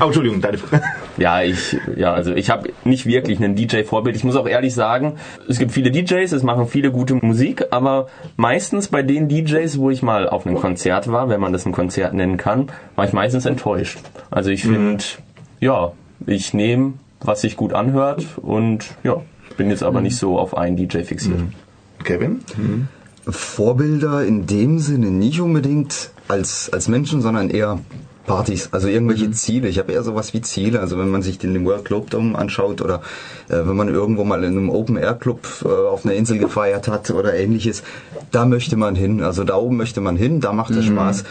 [0.00, 0.82] oh, Entschuldigung, deine Frage.
[1.16, 4.16] Ja, ich, ja, also ich habe nicht wirklich einen DJ-Vorbild.
[4.16, 5.14] Ich muss auch ehrlich sagen,
[5.48, 9.90] es gibt viele DJs, es machen viele gute Musik, aber meistens bei den DJs, wo
[9.90, 13.12] ich mal auf einem Konzert war, wenn man das ein Konzert nennen kann, war ich
[13.12, 13.98] meistens enttäuscht.
[14.30, 15.04] Also ich finde,
[15.60, 15.92] ja,
[16.26, 19.16] ich nehme, was sich gut anhört und ja,
[19.56, 21.40] bin jetzt aber nicht so auf einen DJ fixiert.
[22.04, 22.40] Kevin?
[23.26, 27.78] Vorbilder in dem Sinne nicht unbedingt als, als Menschen, sondern eher
[28.26, 29.68] Partys, also irgendwelche Ziele.
[29.68, 30.80] Ich habe eher sowas wie Ziele.
[30.80, 33.02] Also wenn man sich den World Globe Dome anschaut oder
[33.48, 36.88] äh, wenn man irgendwo mal in einem Open Air Club äh, auf einer Insel gefeiert
[36.88, 37.82] hat oder ähnliches,
[38.30, 39.22] da möchte man hin.
[39.22, 41.24] Also da oben möchte man hin, da macht es Spaß.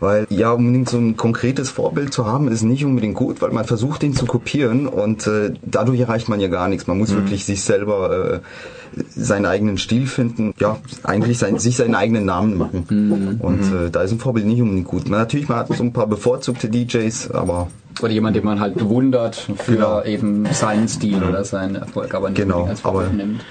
[0.00, 3.64] Weil ja, unbedingt so ein konkretes Vorbild zu haben, ist nicht unbedingt gut, weil man
[3.64, 6.86] versucht, ihn zu kopieren und äh, dadurch erreicht man ja gar nichts.
[6.86, 11.94] Man muss wirklich sich selber äh, seinen eigenen Stil finden, ja, eigentlich sein, sich seinen
[11.94, 13.38] eigenen Namen machen.
[13.40, 15.08] Und äh, da ist ein Vorbild nicht unbedingt gut.
[15.08, 17.68] Man, natürlich, man hat so ein paar bevorzugte DJs, aber
[18.00, 20.02] Oder jemand, den man halt bewundert für Genau.
[20.04, 23.44] eben seinen Stil oder seinen Erfolg, aber nicht Genau, als Vorbild aber- nimmt.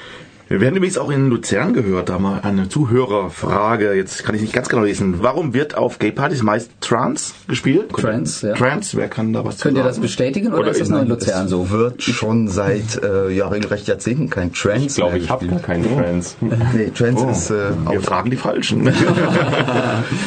[0.50, 3.94] Wir werden übrigens auch in Luzern gehört, da mal eine Zuhörerfrage.
[3.96, 5.22] Jetzt kann ich nicht ganz genau lesen.
[5.22, 7.92] Warum wird auf Gay-Partys meist Trance gespielt?
[7.92, 8.54] Trance, ja.
[8.54, 11.08] Trance, wer kann da was zu Könnt ihr das bestätigen oder, ist das nur in
[11.08, 11.70] Luzern so?
[11.70, 15.84] wird schon seit äh, ja, regelrecht Jahrzehnten kein Trance Ich glaube, ich habe gar keinen
[15.84, 16.38] Trends.
[16.74, 18.90] Nee, Trance ist äh, Wir fragen die Falschen.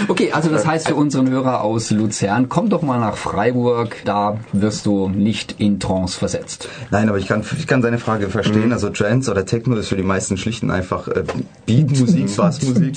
[0.08, 4.38] Okay, also das heißt für unseren Hörer aus Luzern, komm doch mal nach Freiburg, da
[4.52, 6.68] wirst du nicht in Trance versetzt.
[6.90, 8.72] Nein, aber ich kann, ich kann seine Frage verstehen.
[8.72, 11.24] Also Trance oder Techno ist für die meisten schlicht und einfach äh,
[11.66, 12.96] Beatmusik, Bassmusik.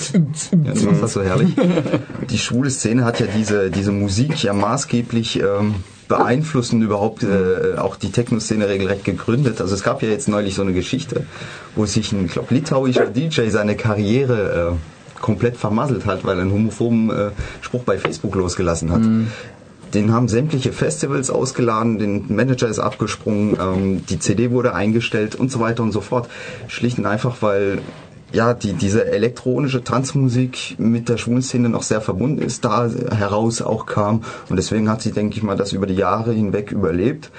[0.64, 1.54] Ja, das so herrlich.
[2.30, 5.76] Die schwule Szene hat ja diese, diese Musik ja maßgeblich ähm,
[6.08, 9.60] beeinflussen überhaupt äh, auch die Techno-Szene regelrecht gegründet.
[9.60, 11.26] Also es gab ja jetzt neulich so eine Geschichte,
[11.74, 16.42] wo sich ein, ich glaube, litauischer DJ seine Karriere äh, komplett vermasselt hat, weil er
[16.42, 17.30] einen homophoben äh,
[17.62, 19.00] Spruch bei Facebook losgelassen hat.
[19.94, 25.50] Den haben sämtliche Festivals ausgeladen, den Manager ist abgesprungen, ähm, die CD wurde eingestellt und
[25.52, 26.28] so weiter und so fort.
[26.66, 27.78] Schlicht und einfach, weil
[28.34, 33.86] ja, die, diese elektronische Tanzmusik mit der Schwulenszene noch sehr verbunden ist, da heraus auch
[33.86, 34.22] kam.
[34.48, 37.30] Und deswegen hat sie, denke ich mal, das über die Jahre hinweg überlebt.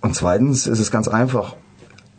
[0.00, 1.54] Und zweitens ist es ganz einfach.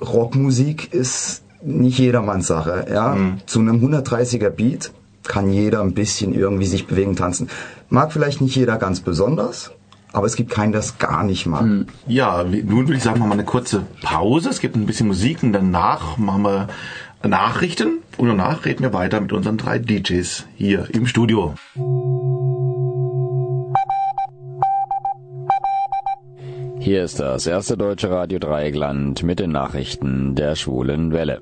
[0.02, 2.86] Rockmusik ist nicht jedermanns Sache.
[2.92, 3.16] Ja?
[3.46, 4.92] Zu einem 130er Beat
[5.24, 7.50] kann jeder ein bisschen irgendwie sich bewegen, tanzen.
[7.90, 9.72] Mag vielleicht nicht jeder ganz besonders,
[10.12, 11.64] aber es gibt keinen, der es gar nicht mag.
[12.08, 14.50] Ja, wie- nun würde ich sagen, machen wir eine kurze Pause.
[14.50, 16.68] Es gibt ein bisschen Musik und danach machen wir
[17.26, 21.56] Nachrichten und danach reden wir weiter mit unseren drei DJs hier im Studio.
[26.80, 31.42] Hier ist das erste deutsche Radio Dreieckland mit den Nachrichten der schwulen Welle.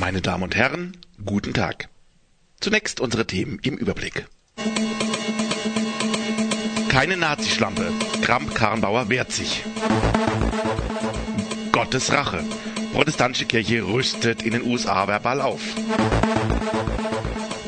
[0.00, 1.88] Meine Damen und Herren, guten Tag.
[2.60, 4.26] Zunächst unsere Themen im Überblick.
[6.88, 7.90] Keine Nazischlampe.
[8.22, 9.64] Kramp-Karrenbauer wehrt sich.
[11.72, 12.44] Gottes Rache.
[12.92, 15.60] Protestantische Kirche rüstet in den USA verbal auf.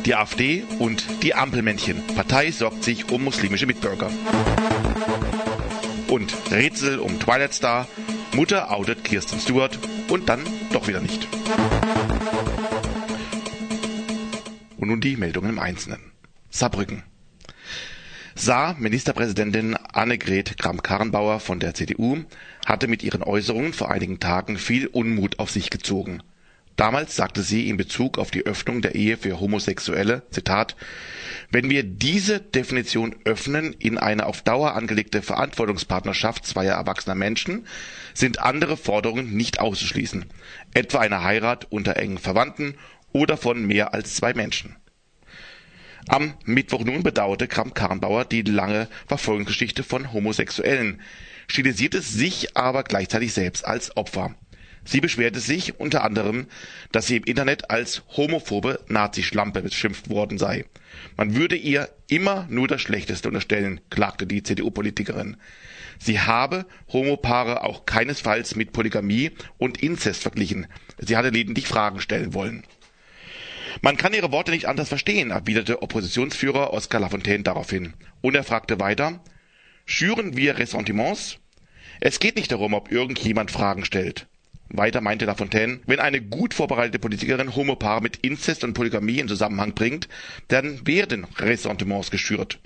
[0.04, 2.06] Die AfD und die Ampelmännchen.
[2.14, 4.10] Partei sorgt sich um muslimische Mitbürger.
[6.08, 7.88] Und Rätsel um Twilight Star.
[8.34, 10.40] Mutter outet Kirsten Stewart und dann
[10.72, 11.26] doch wieder nicht.
[14.76, 16.12] Und nun die Meldungen im Einzelnen.
[16.50, 17.02] Saarbrücken.
[18.36, 22.24] Saar Ministerpräsidentin Annegret Kramp-Karrenbauer von der CDU
[22.66, 26.20] hatte mit ihren Äußerungen vor einigen Tagen viel Unmut auf sich gezogen.
[26.74, 30.74] Damals sagte sie in Bezug auf die Öffnung der Ehe für Homosexuelle, Zitat,
[31.52, 37.68] wenn wir diese Definition öffnen in eine auf Dauer angelegte Verantwortungspartnerschaft zweier erwachsener Menschen,
[38.14, 40.24] sind andere Forderungen nicht auszuschließen,
[40.74, 42.74] etwa eine Heirat unter engen Verwandten
[43.12, 44.74] oder von mehr als zwei Menschen.
[46.08, 51.00] Am Mittwoch nun bedauerte Kramp-Karrenbauer die lange Verfolgungsgeschichte von Homosexuellen,
[51.46, 54.34] stilisierte sich aber gleichzeitig selbst als Opfer.
[54.84, 56.46] Sie beschwerte sich unter anderem,
[56.92, 60.66] dass sie im Internet als homophobe Nazischlampe beschimpft worden sei.
[61.16, 65.38] Man würde ihr immer nur das Schlechteste unterstellen, klagte die CDU-Politikerin.
[65.98, 70.66] Sie habe Homopaare auch keinesfalls mit Polygamie und Inzest verglichen.
[70.98, 72.64] Sie hatte lediglich Fragen stellen wollen.
[73.82, 77.94] Man kann ihre Worte nicht anders verstehen, erwiderte Oppositionsführer Oskar Lafontaine daraufhin.
[78.20, 79.20] Und er fragte weiter,
[79.84, 81.38] schüren wir Ressentiments?
[82.00, 84.26] Es geht nicht darum, ob irgendjemand Fragen stellt.
[84.68, 89.74] Weiter meinte Lafontaine, wenn eine gut vorbereitete Politikerin Homopaare mit Inzest und Polygamie in Zusammenhang
[89.74, 90.08] bringt,
[90.48, 92.58] dann werden Ressentiments geschürt.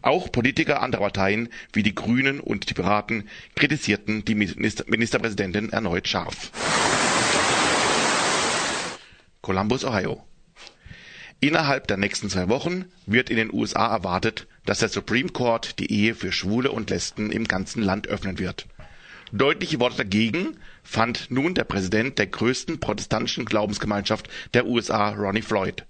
[0.00, 6.08] Auch Politiker anderer Parteien wie die Grünen und die Piraten kritisierten die Minister Ministerpräsidentin erneut
[6.08, 6.50] scharf.
[9.40, 10.22] Columbus, Ohio.
[11.40, 15.92] Innerhalb der nächsten zwei Wochen wird in den USA erwartet, dass der Supreme Court die
[15.92, 18.66] Ehe für Schwule und Lesben im ganzen Land öffnen wird.
[19.32, 25.84] Deutliche Worte dagegen fand nun der Präsident der größten protestantischen Glaubensgemeinschaft der USA, Ronnie Floyd.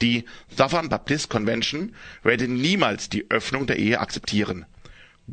[0.00, 0.24] Die
[0.56, 4.66] Southern Baptist Convention werde niemals die Öffnung der Ehe akzeptieren.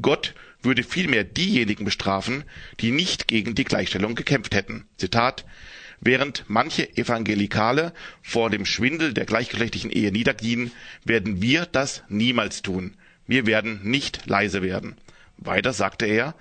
[0.02, 2.44] Gott würde vielmehr diejenigen bestrafen,
[2.80, 4.88] die nicht gegen die Gleichstellung gekämpft hätten.
[4.98, 5.46] Zitat
[6.04, 10.72] Während manche Evangelikale vor dem Schwindel der gleichgeschlechtlichen Ehe niederknien,
[11.06, 12.96] werden wir das niemals tun.
[13.28, 14.96] Wir werden nicht leise werden.
[15.38, 16.34] Weiter sagte er,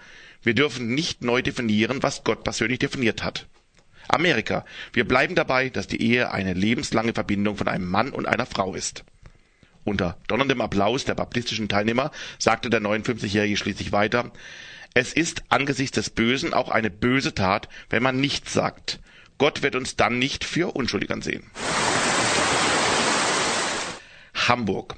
[0.43, 3.47] wir dürfen nicht neu definieren, was Gott persönlich definiert hat.
[4.09, 8.47] Amerika, wir bleiben dabei, dass die Ehe eine lebenslange Verbindung von einem Mann und einer
[8.47, 9.05] Frau ist.
[9.85, 14.33] Unter donnerndem Applaus der baptistischen Teilnehmer sagte der 59-Jährige schließlich weiter,
[14.95, 19.01] es ist angesichts des Bösen auch eine böse Tat, wenn man nichts sagt.
[19.41, 21.51] Gott wird uns dann nicht für unschuldig ansehen.
[24.35, 24.97] Hamburg.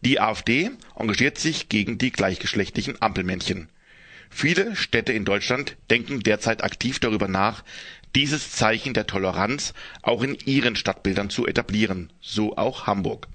[0.00, 3.68] Die AfD engagiert sich gegen die gleichgeschlechtlichen Ampelmännchen.
[4.30, 7.64] Viele Städte in Deutschland denken derzeit aktiv darüber nach,
[8.14, 13.28] dieses Zeichen der Toleranz auch in ihren Stadtbildern zu etablieren, so auch Hamburg.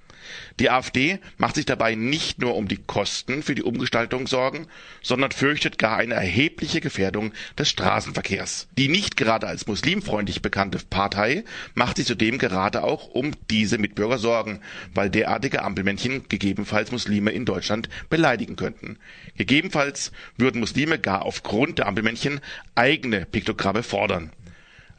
[0.59, 4.67] Die AfD macht sich dabei nicht nur um die Kosten für die Umgestaltung Sorgen,
[5.01, 8.67] sondern fürchtet gar eine erhebliche Gefährdung des Straßenverkehrs.
[8.77, 14.17] Die nicht gerade als muslimfreundlich bekannte Partei macht sich zudem gerade auch um diese Mitbürger
[14.17, 14.61] Sorgen,
[14.93, 18.97] weil derartige Ampelmännchen gegebenenfalls Muslime in Deutschland beleidigen könnten.
[19.37, 22.41] Gegebenenfalls würden Muslime gar aufgrund der Ampelmännchen
[22.75, 24.31] eigene Piktogramme fordern.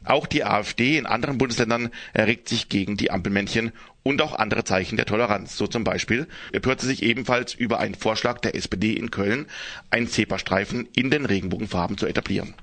[0.03, 3.71] Auch die AfD in anderen Bundesländern erregt sich gegen die Ampelmännchen
[4.03, 5.57] und auch andere Zeichen der Toleranz.
[5.57, 9.45] So zum Beispiel empört sie sich ebenfalls über einen Vorschlag der SPD in Köln,
[9.91, 12.55] einen Zebrastreifen in den Regenbogenfarben zu etablieren.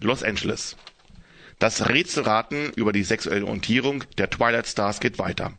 [0.00, 0.76] Los Angeles.
[1.58, 5.52] Das Rätselraten über die sexuelle Orientierung der Twilight Stars geht weiter.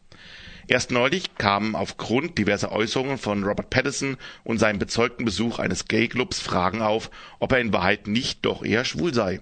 [0.67, 6.39] Erst neulich kamen aufgrund diverser Äußerungen von Robert Pattinson und seinem bezeugten Besuch eines Gay-Clubs
[6.39, 9.41] Fragen auf, ob er in Wahrheit nicht doch eher schwul sei.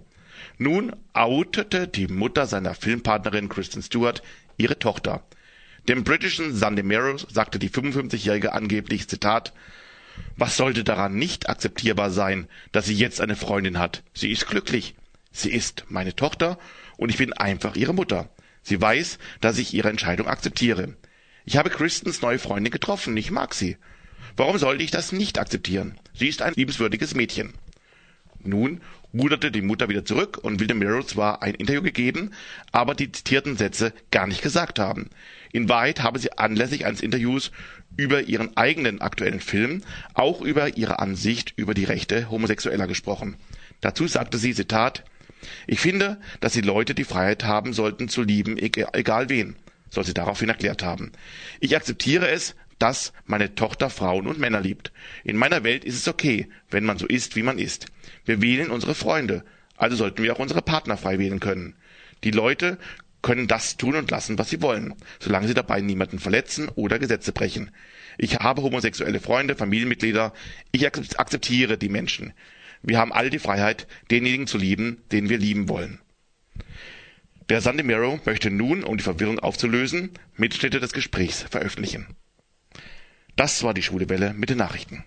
[0.57, 4.23] Nun outete die Mutter seiner Filmpartnerin Kristen Stewart
[4.57, 5.23] ihre Tochter.
[5.87, 9.53] Dem britischen Sunday Mirror sagte die 55-Jährige angeblich, Zitat,
[10.37, 14.03] was sollte daran nicht akzeptierbar sein, dass sie jetzt eine Freundin hat?
[14.13, 14.95] Sie ist glücklich.
[15.31, 16.59] Sie ist meine Tochter
[16.97, 18.29] und ich bin einfach ihre Mutter.
[18.63, 20.95] Sie weiß, dass ich ihre Entscheidung akzeptiere.
[21.43, 23.77] Ich habe Kristens neue Freundin getroffen, ich mag sie.
[24.37, 25.97] Warum sollte ich das nicht akzeptieren?
[26.13, 27.53] Sie ist ein liebenswürdiges Mädchen.
[28.43, 28.81] Nun
[29.13, 32.31] ruderte die Mutter wieder zurück und will dem Mirror zwar ein Interview gegeben,
[32.71, 35.09] aber die zitierten Sätze gar nicht gesagt haben.
[35.51, 37.51] In Wahrheit habe sie anlässlich eines Interviews
[37.97, 39.81] über ihren eigenen aktuellen Film
[40.13, 43.35] auch über ihre Ansicht über die Rechte Homosexueller gesprochen.
[43.81, 45.03] Dazu sagte sie, Zitat,
[45.67, 49.55] ich finde, dass die Leute die Freiheit haben sollten zu lieben, egal wen
[49.91, 51.11] soll sie daraufhin erklärt haben.
[51.59, 54.91] Ich akzeptiere es, dass meine Tochter Frauen und Männer liebt.
[55.23, 57.85] In meiner Welt ist es okay, wenn man so ist, wie man ist.
[58.25, 59.43] Wir wählen unsere Freunde,
[59.77, 61.75] also sollten wir auch unsere Partner frei wählen können.
[62.23, 62.79] Die Leute
[63.21, 67.31] können das tun und lassen, was sie wollen, solange sie dabei niemanden verletzen oder Gesetze
[67.31, 67.69] brechen.
[68.17, 70.33] Ich habe homosexuelle Freunde, Familienmitglieder.
[70.71, 72.33] Ich akzeptiere die Menschen.
[72.81, 75.99] Wir haben alle die Freiheit, denjenigen zu lieben, den wir lieben wollen.
[77.51, 82.07] Der Sunday Mirror möchte nun, um die Verwirrung aufzulösen, Mitschnitte des Gesprächs veröffentlichen.
[83.35, 85.03] Das war die Schwule Welle mit den Nachrichten.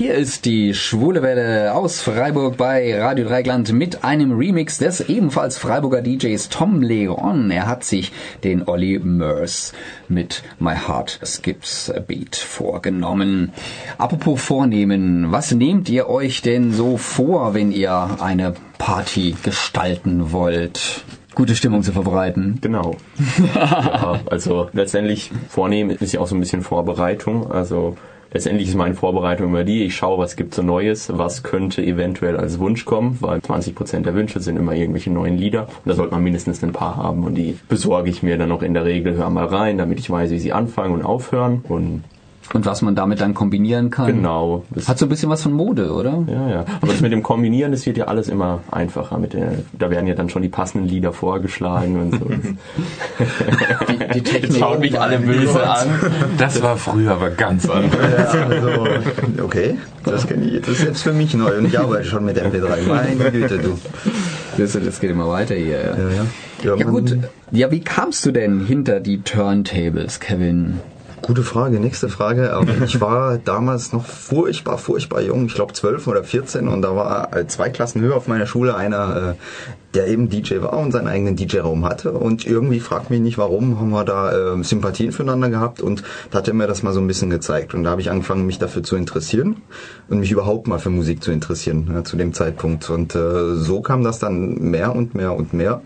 [0.00, 5.58] Hier ist die Schwule Welle aus Freiburg bei Radio Dreigland mit einem Remix des ebenfalls
[5.58, 7.50] Freiburger DJs Tom Leon.
[7.50, 8.10] Er hat sich
[8.42, 9.74] den Olli Murs
[10.08, 13.52] mit My Heart Skips a Beat vorgenommen.
[13.98, 21.04] Apropos vornehmen, was nehmt ihr euch denn so vor, wenn ihr eine Party gestalten wollt?
[21.34, 22.58] gute Stimmung zu verbreiten.
[22.60, 22.96] Genau.
[23.54, 27.50] ja, also letztendlich vornehmen ist ja auch so ein bisschen Vorbereitung.
[27.50, 27.96] Also
[28.32, 32.36] letztendlich ist meine Vorbereitung immer die, ich schaue, was gibt so Neues, was könnte eventuell
[32.36, 35.62] als Wunsch kommen, weil 20 Prozent der Wünsche sind immer irgendwelche neuen Lieder.
[35.62, 38.62] Und da sollte man mindestens ein paar haben und die besorge ich mir dann auch
[38.62, 41.64] in der Regel, hör mal rein, damit ich weiß, wie sie anfangen und aufhören.
[41.68, 42.04] Und
[42.52, 44.06] und was man damit dann kombinieren kann.
[44.06, 44.64] Genau.
[44.70, 46.24] Das Hat so ein bisschen was von Mode, oder?
[46.26, 46.64] Ja, ja.
[46.80, 49.18] Aber das mit dem Kombinieren, das wird ja alles immer einfacher.
[49.18, 52.26] Mit der, da werden ja dann schon die passenden Lieder vorgeschlagen und so.
[53.88, 54.42] die, die Technik.
[54.50, 55.88] Jetzt schauen mich alle böse an.
[56.38, 58.34] Das war früher aber ganz anders.
[58.34, 58.86] Ja, also,
[59.44, 62.86] okay, das, ich, das ist jetzt für mich neu und ich arbeite schon mit MP3.
[62.88, 63.78] Meine Güte, du.
[64.58, 65.78] Das, das geht immer weiter hier.
[65.78, 66.26] Ja, ja.
[66.64, 67.16] Ja, ja gut.
[67.52, 70.80] Ja, wie kamst du denn hinter die Turntables, Kevin?
[71.22, 72.50] Gute Frage, nächste Frage.
[72.84, 77.36] Ich war damals noch furchtbar, furchtbar jung, ich glaube 12 oder 14 und da war
[77.36, 79.34] äh, zwei Klassen höher auf meiner Schule einer, äh,
[79.94, 82.12] der eben DJ war und seinen eigenen DJ-Raum hatte.
[82.12, 85.80] Und irgendwie, fragt mich nicht warum, haben wir da äh, Sympathien füreinander gehabt.
[85.80, 87.74] Und da hat er mir das mal so ein bisschen gezeigt.
[87.74, 89.56] Und da habe ich angefangen, mich dafür zu interessieren
[90.08, 92.88] und mich überhaupt mal für Musik zu interessieren zu dem Zeitpunkt.
[92.88, 95.82] Und äh, so kam das dann mehr und mehr und mehr.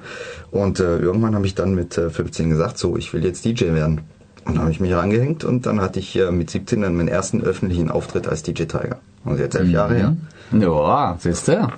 [0.51, 3.73] Und äh, irgendwann habe ich dann mit äh, 15 gesagt, so, ich will jetzt DJ
[3.73, 4.03] werden.
[4.45, 7.43] Und dann habe ich mich rangehängt und dann hatte ich mit 17 dann meinen ersten
[7.43, 8.99] öffentlichen Auftritt als DJ Tiger.
[9.25, 10.17] Also jetzt elf Jahre her.
[10.17, 10.17] Ja,
[11.19, 11.69] siehst du.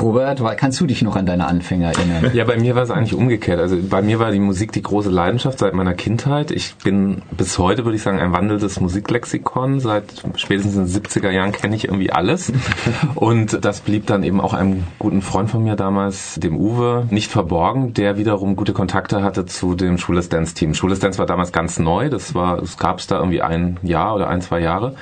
[0.00, 2.30] Robert, kannst du dich noch an deine Anfänger erinnern?
[2.34, 3.60] Ja, bei mir war es eigentlich umgekehrt.
[3.60, 6.50] Also bei mir war die Musik die große Leidenschaft seit meiner Kindheit.
[6.50, 9.80] Ich bin bis heute, würde ich sagen, ein wandelndes Musiklexikon.
[9.80, 10.04] Seit
[10.36, 12.52] spätestens in den 70er Jahren kenne ich irgendwie alles.
[13.14, 17.30] Und das blieb dann eben auch einem guten Freund von mir damals, dem Uwe, nicht
[17.30, 20.74] verborgen, der wiederum gute Kontakte hatte zu dem Schules Dance Team.
[20.74, 22.10] Schules Dance war damals ganz neu.
[22.10, 24.94] Das war, es gab es da irgendwie ein Jahr oder ein, zwei Jahre.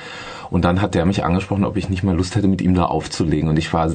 [0.52, 2.84] Und dann hat der mich angesprochen, ob ich nicht mal Lust hätte, mit ihm da
[2.84, 3.48] aufzulegen.
[3.48, 3.90] Und ich war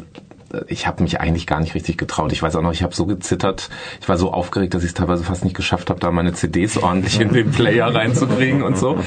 [0.68, 2.32] ich habe mich eigentlich gar nicht richtig getraut.
[2.32, 4.93] Ich weiß auch noch, ich habe so gezittert, ich war so aufgeregt, dass ich es
[4.93, 8.97] teilweise fast nicht geschafft habe, da meine CDs ordentlich in den Player reinzukriegen und so.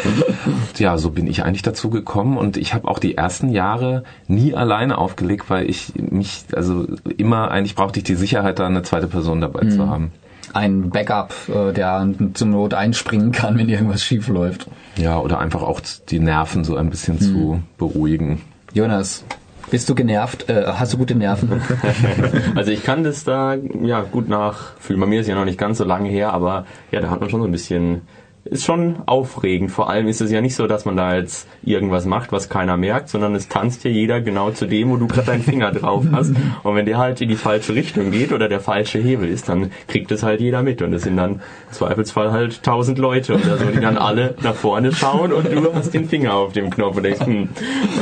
[0.76, 4.54] Ja, so bin ich eigentlich dazu gekommen und ich habe auch die ersten Jahre nie
[4.54, 6.86] alleine aufgelegt, weil ich mich, also
[7.16, 10.12] immer eigentlich brauchte ich die Sicherheit, da eine zweite Person dabei zu haben.
[10.52, 14.66] Ein Backup, äh, der zum Not einspringen kann, wenn irgendwas schief läuft.
[14.96, 18.40] Ja, oder einfach auch die Nerven so ein bisschen zu beruhigen.
[18.72, 19.24] Jonas,
[19.70, 20.48] bist du genervt?
[20.48, 21.62] Äh, hast du gute Nerven?
[22.56, 25.00] Also ich kann das da ja gut nachfühlen.
[25.00, 27.30] Bei mir ist ja noch nicht ganz so lange her, aber ja, da hat man
[27.30, 28.02] schon so ein bisschen
[28.44, 29.70] ist schon aufregend.
[29.70, 32.76] Vor allem ist es ja nicht so, dass man da jetzt irgendwas macht, was keiner
[32.76, 36.04] merkt, sondern es tanzt ja jeder genau zu dem, wo du gerade deinen Finger drauf
[36.10, 36.32] hast.
[36.62, 39.70] Und wenn der halt in die falsche Richtung geht oder der falsche Hebel ist, dann
[39.88, 40.80] kriegt es halt jeder mit.
[40.80, 44.54] Und es sind dann im Zweifelsfall halt tausend Leute oder so, die dann alle nach
[44.54, 47.48] vorne schauen und du hast den Finger auf dem Knopf und denkst, hm,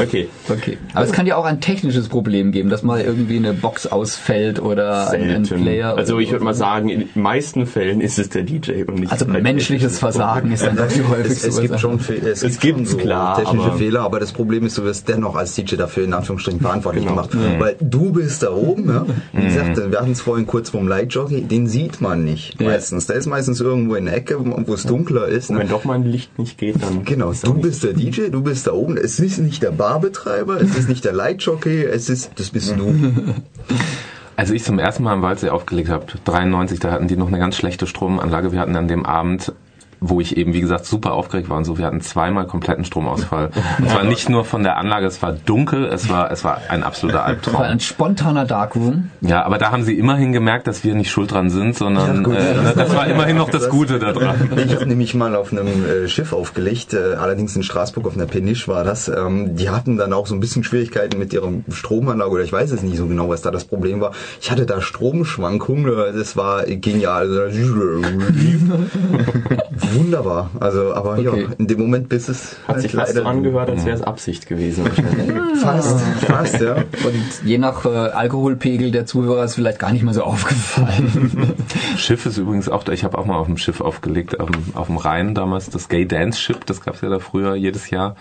[0.00, 0.28] okay.
[0.48, 0.78] Okay.
[0.94, 4.60] Aber es kann ja auch ein technisches Problem geben, dass mal irgendwie eine Box ausfällt
[4.60, 5.64] oder ein, ein Selten.
[5.64, 5.96] Player.
[5.96, 9.12] Also ich würde mal sagen, in den meisten Fällen ist es der DJ und nicht
[9.12, 11.78] Also menschliches Versagen ist dann doch die Es, häufigste es gibt Ursache.
[11.80, 15.08] schon, Fe- es gibt so klar, technische aber- Fehler, aber das Problem ist, du wirst
[15.08, 17.16] dennoch als DJ dafür in Anführungsstrichen verantwortlich Genau.
[17.26, 17.36] gemacht.
[17.58, 19.06] Weil du bist da oben, ja?
[19.32, 23.06] Wie gesagt, wir hatten es vorhin kurz vom Lightjockey, den sieht man nicht meistens.
[23.06, 25.50] Der ist meistens irgendwo in der Ecke, wo es dunkler ist.
[25.50, 25.62] Und Ne?
[25.62, 28.66] wenn doch mal ein Licht nicht geht, dann Genau, du bist der DJ, du bist
[28.66, 28.96] da oben.
[28.96, 32.94] Es ist nicht der Barbetreiber, es ist nicht der Lightjockey, es ist, das bist du.
[34.36, 37.40] Als ich zum ersten Mal im Waldsee aufgelegt habe, 93, da hatten die noch eine
[37.40, 38.52] ganz schlechte Stromanlage.
[38.52, 39.52] Wir hatten an dem Abend
[40.00, 41.78] wo ich eben, wie gesagt, super aufgeregt war und so.
[41.78, 43.50] Wir hatten zweimal kompletten Stromausfall.
[43.84, 46.82] Es war nicht nur von der Anlage, es war dunkel, es war, es war ein
[46.82, 47.62] absoluter Das war Albtraum.
[47.62, 49.10] ein spontaner Darkroom.
[49.20, 52.70] Ja, aber da haben sie immerhin gemerkt, dass wir nicht schuld dran sind, sondern Ja,
[52.70, 54.50] äh, das war immerhin noch das Gute daran.
[54.68, 58.26] Ich habe nämlich mal auf einem äh, Schiff aufgelegt, äh, allerdings in Straßburg auf einer
[58.26, 59.08] Peniche war das.
[59.08, 62.70] Ähm, die hatten dann auch so ein bisschen Schwierigkeiten mit ihrer Stromanlage oder ich weiß
[62.72, 64.12] es nicht so genau, was da das Problem war.
[64.40, 65.86] Ich hatte da Stromschwankungen,
[66.16, 67.28] das war genial.
[69.94, 70.50] Wunderbar.
[70.60, 71.22] Also, aber Okay.
[71.42, 74.02] ja, in dem Moment bis es Hat halt sich fast so angehört, als wäre es
[74.02, 74.84] Absicht gewesen.
[74.84, 75.36] wahrscheinlich.
[75.62, 76.76] fast, fast, ja.
[76.76, 76.84] Und
[77.44, 81.54] je nach äh, Alkoholpegel der Zuhörer ist vielleicht gar nicht mehr so aufgefallen.
[81.96, 82.92] Schiff ist übrigens auch, da.
[82.92, 85.88] ich habe auch mal auf dem Schiff aufgelegt, auf dem, auf dem Rhein damals, das
[85.88, 88.16] Gay Dance Ship, das gab's ja da früher jedes Jahr.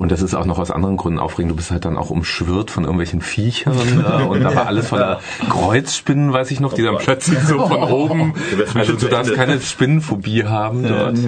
[0.00, 1.52] Und das ist auch noch aus anderen Gründen aufregend.
[1.52, 5.20] Du bist halt dann auch umschwirrt von irgendwelchen Viechern äh, und da war alles voller
[5.50, 8.32] Kreuzspinnen, weiß ich noch, die dann plötzlich so von oben.
[8.56, 11.18] wärst Also du darfst keine Spinnenphobie haben dort.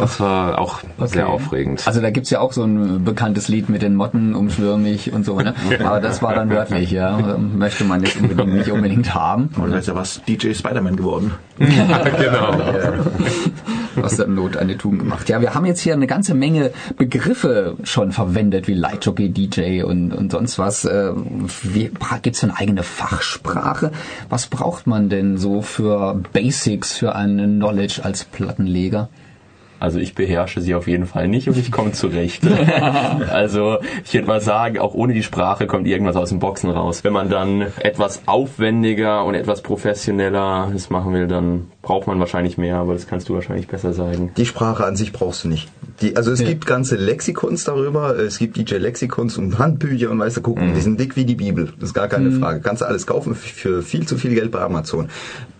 [0.00, 1.86] Das war auch sehr aufregend.
[1.86, 5.26] Also da gibt's ja auch so ein bekanntes Lied mit den Motten, umschwirr mich und
[5.26, 5.54] so, ne?
[5.84, 7.36] Aber das war dann wörtlich, ja.
[7.36, 9.50] Möchte man jetzt unbedingt, nicht unbedingt haben.
[9.58, 11.32] Und ist ja was DJ Spider-Man geworden.
[11.58, 12.56] genau.
[14.02, 15.28] Aus der Not eine Tugend gemacht.
[15.28, 20.12] Ja, wir haben jetzt hier eine ganze Menge Begriffe schon verwendet, wie Lightjockey, DJ und,
[20.12, 20.84] und sonst was.
[20.84, 21.12] Äh,
[21.62, 21.90] wie,
[22.22, 23.92] gibt's eine eigene Fachsprache?
[24.28, 29.08] Was braucht man denn so für Basics, für einen Knowledge als Plattenleger?
[29.78, 32.42] Also ich beherrsche sie auf jeden Fall nicht und ich komme zurecht.
[33.30, 37.04] also ich würde mal sagen, auch ohne die Sprache kommt irgendwas aus den Boxen raus.
[37.04, 42.56] Wenn man dann etwas aufwendiger und etwas professioneller das machen will, dann braucht man wahrscheinlich
[42.56, 44.30] mehr, aber das kannst du wahrscheinlich besser sagen.
[44.36, 45.68] Die Sprache an sich brauchst du nicht.
[46.00, 46.48] Die, also es Ja.
[46.48, 51.00] gibt ganze Lexikons darüber, es gibt DJ-Lexikons und Handbücher und weißt du, gucken, die sind
[51.00, 51.72] dick wie die Bibel.
[51.80, 52.60] Das ist gar keine Frage.
[52.60, 55.08] Kannst du alles kaufen für viel zu viel Geld bei Amazon.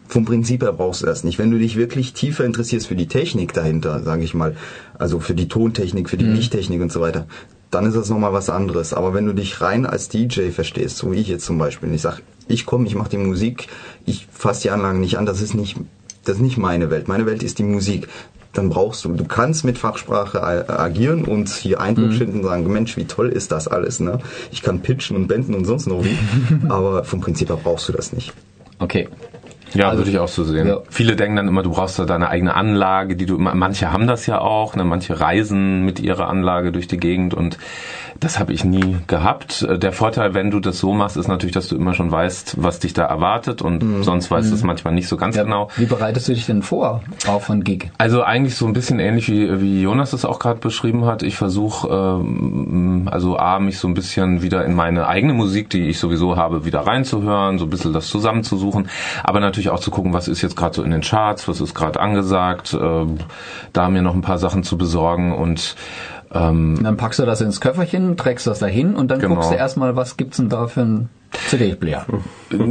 [0.08, 1.38] Vom Prinzip her brauchst du das nicht.
[1.38, 4.54] Wenn du dich wirklich tiefer interessierst für die Technik dahinter, sage ich mal,
[4.98, 7.26] also für die Tontechnik, für die Lichttechnik und so weiter,
[7.70, 8.92] dann ist das nochmal was anderes.
[8.94, 11.94] Aber wenn du dich rein als DJ verstehst, so wie ich jetzt zum Beispiel, und
[11.94, 13.66] ich sag, ich komme, ich mache die Musik,
[14.04, 15.76] ich fasse die Anlagen nicht an, das ist nicht,
[16.24, 17.08] das ist nicht meine Welt.
[17.08, 18.06] Meine Welt ist die Musik.
[18.56, 22.96] Dann brauchst du, du kannst mit Fachsprache agieren und hier Eindruck schinden und sagen, Mensch,
[22.96, 24.18] wie toll ist das alles, ne?
[24.50, 26.16] Ich kann pitchen und benden und sonst noch wie.
[26.68, 28.32] Aber vom Prinzip her brauchst du das nicht.
[28.78, 29.08] Okay.
[29.74, 30.66] Ja, Also- würde ich auch so sehen.
[30.68, 30.78] Ja.
[30.90, 34.26] Viele denken dann immer, du brauchst da deine eigene Anlage, die du manche haben das
[34.26, 37.58] ja auch, ne, manche reisen mit ihrer Anlage durch die Gegend und
[38.18, 39.66] das habe ich nie gehabt.
[39.70, 42.78] Der Vorteil, wenn du das so machst, ist natürlich, dass du immer schon weißt, was
[42.78, 45.68] dich da erwartet und sonst weißt du es manchmal nicht so ganz Ja, genau.
[45.76, 47.90] Wie bereitest du dich denn vor auf von Gig?
[47.98, 51.22] Also eigentlich so ein bisschen ähnlich wie, wie Jonas es auch gerade beschrieben hat.
[51.22, 55.88] Ich versuche ähm, also A, mich so ein bisschen wieder in meine eigene Musik, die
[55.88, 58.88] ich sowieso habe, wieder reinzuhören, so ein bisschen das zusammenzusuchen,
[59.24, 61.74] aber natürlich auch zu gucken, was ist jetzt gerade so in den Charts, was ist
[61.74, 63.18] gerade angesagt, ähm,
[63.72, 65.32] da mir noch ein paar Sachen zu besorgen.
[65.32, 65.76] Und
[66.32, 69.34] ähm, Dann packst du das ins Köfferchen, trägst das dahin und dann Genau.
[69.36, 71.08] guckst du erstmal, was gibt's denn da für ein
[71.48, 72.06] CD-Player.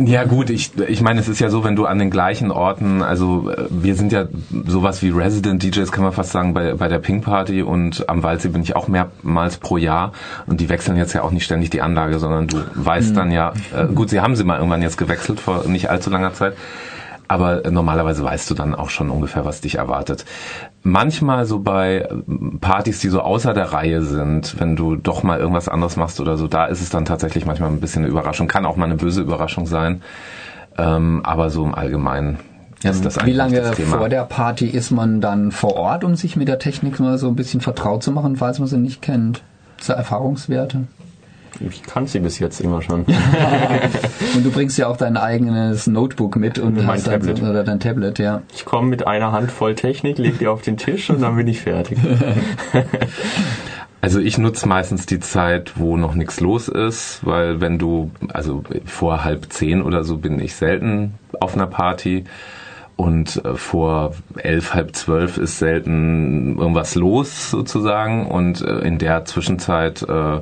[0.06, 3.02] Ja gut, ich, ich meine, es ist ja so, wenn du an den gleichen Orten,
[3.04, 4.26] also äh, wir sind ja
[4.66, 8.24] sowas wie Resident DJs, kann man fast sagen, bei, bei der Pink Party und am
[8.24, 10.14] Waldsee bin ich auch mehrmals pro Jahr
[10.48, 13.54] und die wechseln jetzt ja auch nicht ständig die Anlage, sondern du weißt dann ja,
[13.76, 16.56] äh, gut, sie haben sie mal irgendwann jetzt gewechselt vor nicht allzu langer Zeit,
[17.28, 20.26] aber äh, normalerweise weißt du dann auch schon ungefähr, was dich erwartet.
[20.84, 25.40] Manchmal so bei äh, Partys, die so außer der Reihe sind, wenn du doch mal
[25.40, 28.48] irgendwas anderes machst oder so, da ist es dann tatsächlich manchmal ein bisschen eine Überraschung.
[28.48, 30.02] Kann auch mal eine böse Überraschung sein.
[30.78, 32.38] Ähm, aber so im Allgemeinen
[32.84, 36.48] ist das Wie lange vor der Party ist man dann vor Ort, um sich mit
[36.48, 39.42] der Technik mal so ein bisschen vertraut zu machen, falls man sie nicht kennt?
[39.82, 40.84] So Erfahrungswerte.
[41.60, 43.06] Ich kann sie bis jetzt immer schon.
[44.36, 47.42] Und du bringst ja auch dein eigenes Notebook mit und Mein hast dann Tablet.
[47.42, 48.42] oder dein Tablet, ja.
[48.54, 51.48] Ich komme mit einer Hand voll Technik, leg die auf den Tisch und dann bin
[51.48, 51.98] ich fertig.
[54.02, 58.64] Also ich nutze meistens die Zeit, wo noch nichts los ist, weil wenn du, also
[58.86, 62.26] vor halb zehn oder so bin ich selten auf einer Party
[62.98, 69.26] und äh, vor elf, halb zwölf ist selten irgendwas los sozusagen und äh, in der
[69.26, 70.42] Zwischenzeit äh,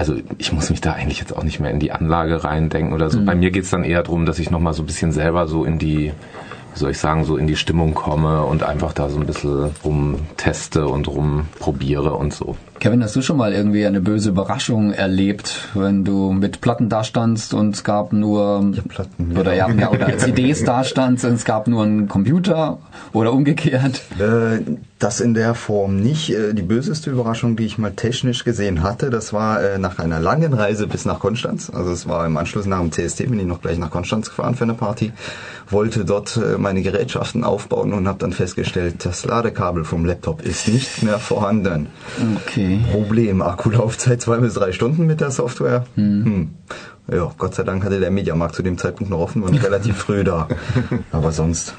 [0.00, 3.10] also ich muss mich da eigentlich jetzt auch nicht mehr in die Anlage reindenken oder
[3.10, 3.22] so.
[3.22, 5.78] Bei mir geht's dann eher darum, dass ich nochmal so ein bisschen selber so in
[5.78, 6.12] die,
[6.72, 9.72] wie soll ich sagen, so in die Stimmung komme und einfach da so ein bisschen
[9.84, 12.56] rumteste und rumprobiere und so.
[12.80, 17.04] Kevin, hast du schon mal irgendwie eine böse Überraschung erlebt, wenn du mit Platten da
[17.04, 21.44] standst und es gab nur Platten, oder ja, ja oder CDs da standst und es
[21.44, 22.78] gab nur einen Computer
[23.12, 24.00] oder umgekehrt?
[24.18, 24.62] Äh,
[24.98, 26.30] Das in der Form nicht.
[26.30, 30.18] Äh, Die böseste Überraschung, die ich mal technisch gesehen hatte, das war äh, nach einer
[30.18, 31.70] langen Reise bis nach Konstanz.
[31.70, 34.54] Also es war im Anschluss nach dem CST, bin ich noch gleich nach Konstanz gefahren
[34.54, 35.12] für eine Party,
[35.68, 41.02] wollte dort meine Gerätschaften aufbauen und habe dann festgestellt, das Ladekabel vom Laptop ist nicht
[41.02, 41.88] mehr vorhanden.
[42.46, 42.69] Okay.
[42.90, 45.84] Problem, Akkulaufzeit zwei bis drei Stunden mit der Software.
[45.94, 46.50] Hm.
[47.12, 50.22] Ja, Gott sei Dank hatte der Mediamarkt zu dem Zeitpunkt noch offen und relativ früh
[50.24, 50.48] da.
[51.12, 51.74] Aber sonst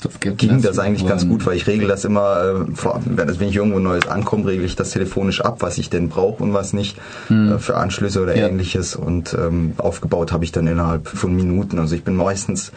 [0.00, 3.56] Das ging das eigentlich ganz gut, weil ich regel das immer, äh, vor, wenn, ich
[3.56, 6.96] irgendwo Neues ankomme, regle ich das telefonisch ab, was ich denn brauche und was nicht
[7.30, 8.48] äh, für Anschlüsse oder Ja.
[8.48, 8.96] ähnliches.
[8.96, 11.78] Und ähm, aufgebaut habe ich dann innerhalb von Minuten.
[11.78, 12.72] Also ich bin meistens,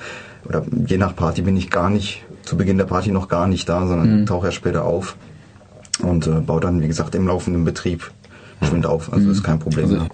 [0.48, 3.68] oder je nach Party bin ich gar nicht, zu Beginn der Party noch gar nicht
[3.68, 5.16] da, sondern tauche erst später auf
[6.06, 8.12] und äh, baue dann, wie gesagt, im laufenden Betrieb
[8.62, 9.12] geschwind auf.
[9.12, 9.86] Also ist kein Problem.
[9.86, 10.08] Also,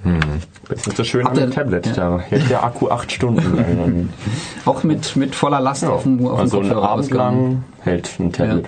[0.67, 1.85] Das ist so schön Habt am Tablet.
[1.87, 1.93] ja.
[1.93, 4.09] Da hält der Akku acht Stunden.
[4.65, 8.31] Auch mit, mit voller Last auf dem, auf dem also Kopfhörer Abend lang hält ein
[8.31, 8.65] Tablet.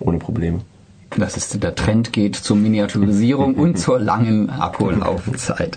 [0.00, 0.60] Ohne Probleme.
[1.16, 5.76] Das ist der Trend geht zur Miniaturisierung und zur langen Akkulaufzeit.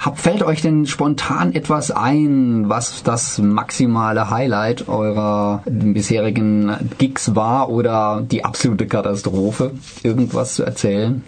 [0.00, 7.68] Hab, fällt euch denn spontan etwas ein, was das maximale Highlight eurer bisherigen Gigs war
[7.68, 9.72] oder die absolute Katastrophe?
[10.02, 11.22] Irgendwas zu erzählen?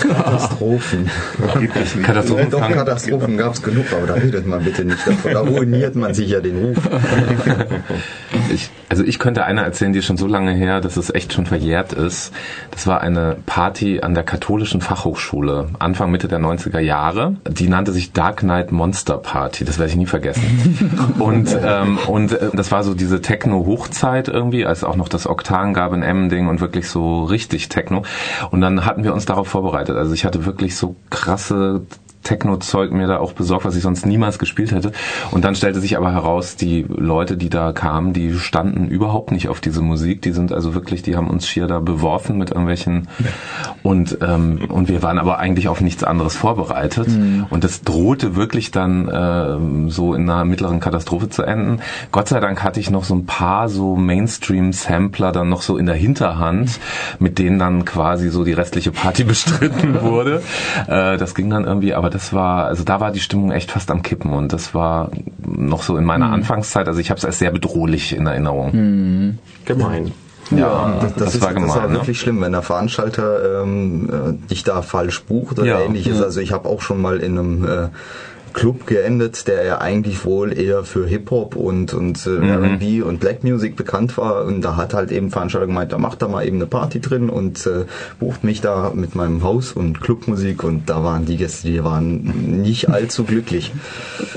[0.00, 1.10] Katastrophen.
[2.02, 5.32] Katastrophen Doch, Katastrophen gab es genug, aber da redet man bitte nicht davon.
[5.32, 6.78] Da ruiniert man sich ja den Ruf.
[8.52, 11.32] Ich, also ich könnte eine erzählen, die ist schon so lange her, dass es echt
[11.32, 12.32] schon verjährt ist.
[12.70, 17.36] Das war eine Party an der katholischen Fachhochschule, Anfang, Mitte der 90er Jahre.
[17.48, 21.14] Die nannte sich Dark Knight Monster Party, das werde ich nie vergessen.
[21.18, 25.72] und ähm, und äh, das war so diese Techno-Hochzeit irgendwie, als auch noch das Oktan
[25.74, 28.02] gab in Emmending und wirklich so richtig Techno.
[28.50, 29.96] Und dann hatten wir uns darauf vorbereitet.
[29.96, 31.82] Also ich hatte wirklich so krasse
[32.22, 34.92] Techno-Zeug mir da auch besorgt, was ich sonst niemals gespielt hätte.
[35.30, 39.48] Und dann stellte sich aber heraus, die Leute, die da kamen, die standen überhaupt nicht
[39.48, 40.22] auf diese Musik.
[40.22, 43.08] Die sind also wirklich, die haben uns schier da beworfen mit irgendwelchen
[43.82, 47.08] und ähm, und wir waren aber eigentlich auf nichts anderes vorbereitet.
[47.50, 51.80] Und das drohte wirklich dann ähm, so in einer mittleren Katastrophe zu enden.
[52.10, 55.86] Gott sei Dank hatte ich noch so ein paar so Mainstream-Sampler dann noch so in
[55.86, 56.78] der Hinterhand,
[57.18, 60.42] mit denen dann quasi so die restliche Party bestritten wurde.
[60.86, 63.90] Äh, das ging dann irgendwie, aber das war, also da war die Stimmung echt fast
[63.90, 65.10] am Kippen und das war
[65.44, 69.38] noch so in meiner Anfangszeit, also ich habe es als sehr bedrohlich in Erinnerung.
[69.64, 70.12] Gemein.
[70.50, 71.76] Ja, Das, das, ist, war das gemein.
[71.76, 71.94] war ne?
[71.94, 75.80] wirklich schlimm, wenn der Veranstalter ähm, äh, dich da falsch bucht oder Ja.
[75.80, 76.20] ähnliches.
[76.22, 77.88] Also ich habe auch schon mal in einem äh,
[78.52, 83.44] Club geendet, der ja eigentlich wohl eher für Hip-Hop und, und äh, R&B und Black
[83.44, 84.44] Music bekannt war.
[84.44, 87.30] Und da hat halt eben Veranstalter gemeint, da macht da mal eben eine Party drin
[87.30, 87.84] und äh,
[88.20, 90.64] bucht mich da mit meinem Haus und Clubmusik.
[90.64, 93.72] Und da waren die Gäste, die waren nicht allzu glücklich.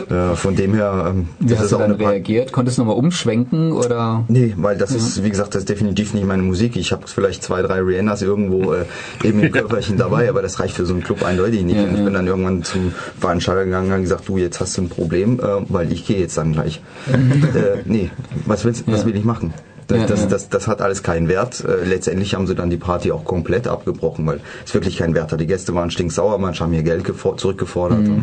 [0.10, 2.52] Äh, von dem her, ähm, Wie das hast ist du auch dann eine reagiert?
[2.52, 4.24] Konntest du nochmal umschwenken oder?
[4.28, 6.76] Nee, weil das ist, wie gesagt, das ist definitiv nicht meine Musik.
[6.78, 8.86] Ich habe vielleicht zwei, drei Rihannas irgendwo äh,
[9.24, 11.78] eben im Körperchen dabei, aber das reicht für so einen Club eindeutig nicht.
[11.78, 15.40] und ich bin dann irgendwann zum Veranstalter gegangen gesagt, du, jetzt hast du ein Problem,
[15.40, 16.82] äh, weil ich gehe jetzt dann gleich.
[17.12, 18.10] äh, nee,
[18.46, 19.54] was, willst, was will ich machen?
[19.88, 20.26] Das, Ja, das, ja.
[20.28, 21.64] das, das hat alles keinen Wert.
[21.64, 25.32] Äh, letztendlich haben sie dann die Party auch komplett abgebrochen, weil es wirklich keinen Wert
[25.32, 25.40] hat.
[25.40, 28.00] Die Gäste waren stinksauer, manche haben ihr Geld gefor- zurückgefordert.
[28.00, 28.22] Und, äh,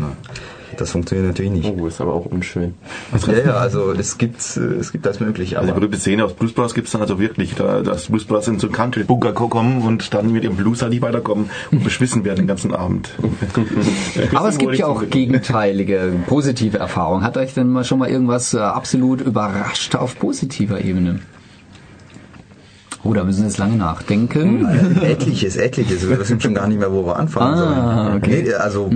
[0.77, 1.75] das funktioniert natürlich nicht.
[1.79, 2.75] Oh, ist aber auch unschön.
[3.27, 5.57] Ja, ja, also es gibt, äh, es gibt alles Mögliche.
[5.57, 8.07] Also die Aber berühmte Szene aus Blues Brothers gibt es dann also wirklich, da, dass
[8.07, 11.51] Blues Brothers in so einen Country-Bunker kommen und dann mit ihrem Blues halt nicht weiterkommen
[11.71, 13.11] und beschwissen werden den ganzen Abend.
[14.35, 17.23] Aber es gibt ja auch gegenteilige, positive Erfahrungen.
[17.23, 21.21] Hat euch denn mal schon mal irgendwas äh, absolut überrascht auf positiver Ebene?
[23.05, 24.65] Oh, da müssen wir jetzt lange nachdenken.
[25.03, 26.09] Etliches, etliches.
[26.09, 28.17] Wir wissen schon gar nicht mehr, wo wir anfangen Ah, sollen.
[28.19, 28.43] okay.
[28.47, 28.91] Nee, also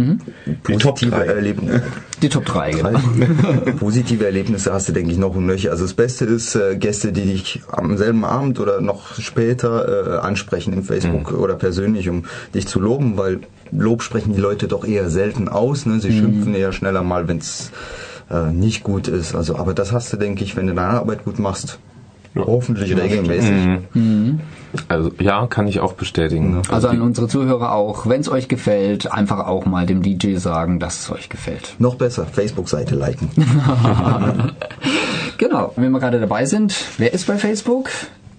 [0.79, 1.27] Top positive.
[1.27, 1.83] Erlebnisse.
[2.23, 2.91] Die Top 3, genau.
[3.81, 5.73] positive Erlebnisse hast du, denke ich, noch und nöcher.
[5.73, 10.19] Also das Beste ist äh, Gäste, die dich am selben Abend oder noch später äh,
[10.25, 13.41] ansprechen im Facebook oder persönlich, um dich zu loben, weil
[13.73, 15.85] Lob sprechen die Leute doch eher selten aus.
[15.85, 15.99] Ne?
[15.99, 17.73] Sie schimpfen eher schneller mal, wenn es
[18.31, 19.35] äh, nicht gut ist.
[19.35, 21.81] Also, aber das hast du, denke ich, wenn du deine Arbeit gut machst.
[22.37, 23.53] Hoffentlich regelmäßig.
[24.89, 26.61] Also ja, kann ich auch bestätigen.
[26.69, 30.79] Also an unsere Zuhörer auch, wenn es euch gefällt, einfach auch mal dem DJ sagen,
[30.81, 31.75] dass es euch gefällt.
[31.79, 33.31] Noch besser, Facebook-Seite liken.
[35.39, 37.91] Genau, wenn wir gerade dabei sind, wer ist bei Facebook?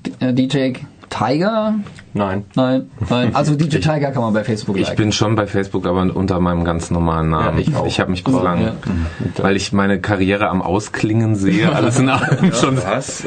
[0.05, 0.79] D- äh, DJ
[1.17, 1.75] Tiger?
[2.13, 2.45] Nein.
[2.55, 3.35] Nein, nein.
[3.35, 4.97] Also DJ Tiger kann man bei Facebook Ich liken.
[4.97, 7.59] bin schon bei Facebook, aber unter meinem ganz normalen Namen.
[7.59, 7.85] Ja, ich auch.
[7.85, 8.73] ich habe mich bislang, ja.
[9.37, 13.23] weil ich meine Karriere am Ausklingen sehe, alles in allem schon, Was?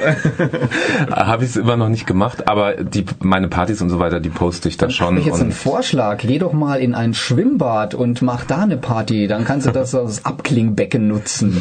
[1.10, 4.30] habe ich es immer noch nicht gemacht, aber die, meine Partys und so weiter, die
[4.30, 5.16] poste ich da Hab schon.
[5.18, 6.18] ich jetzt einen Vorschlag.
[6.18, 9.26] Geh doch mal in ein Schwimmbad und mach da eine Party.
[9.26, 11.60] Dann kannst du das als Abklingbecken nutzen.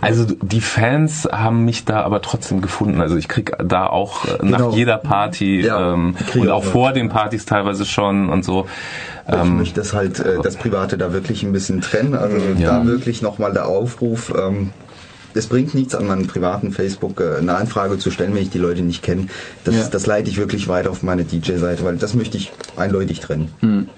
[0.00, 3.00] also die Fans haben mich da aber trotzdem gefunden.
[3.00, 4.70] Also ich krieg da auch äh, nach Genau.
[4.88, 8.66] Jeder Party Ja, ähm, und auch auch- vor den Partys teilweise schon und so.
[9.30, 12.14] Ich Ähm, möchte das halt, äh, das Private da wirklich ein bisschen trennen.
[12.14, 12.78] Also Ja.
[12.80, 14.32] da wirklich nochmal der Aufruf.
[14.34, 14.70] Ähm,
[15.34, 18.58] es bringt nichts an meinem privaten Facebook äh, eine Anfrage zu stellen, wenn ich die
[18.58, 19.26] Leute nicht kenne.
[19.64, 19.88] Das, Ja.
[19.90, 23.50] das leite ich wirklich weiter auf meine DJ-Seite, weil das möchte ich eindeutig trennen.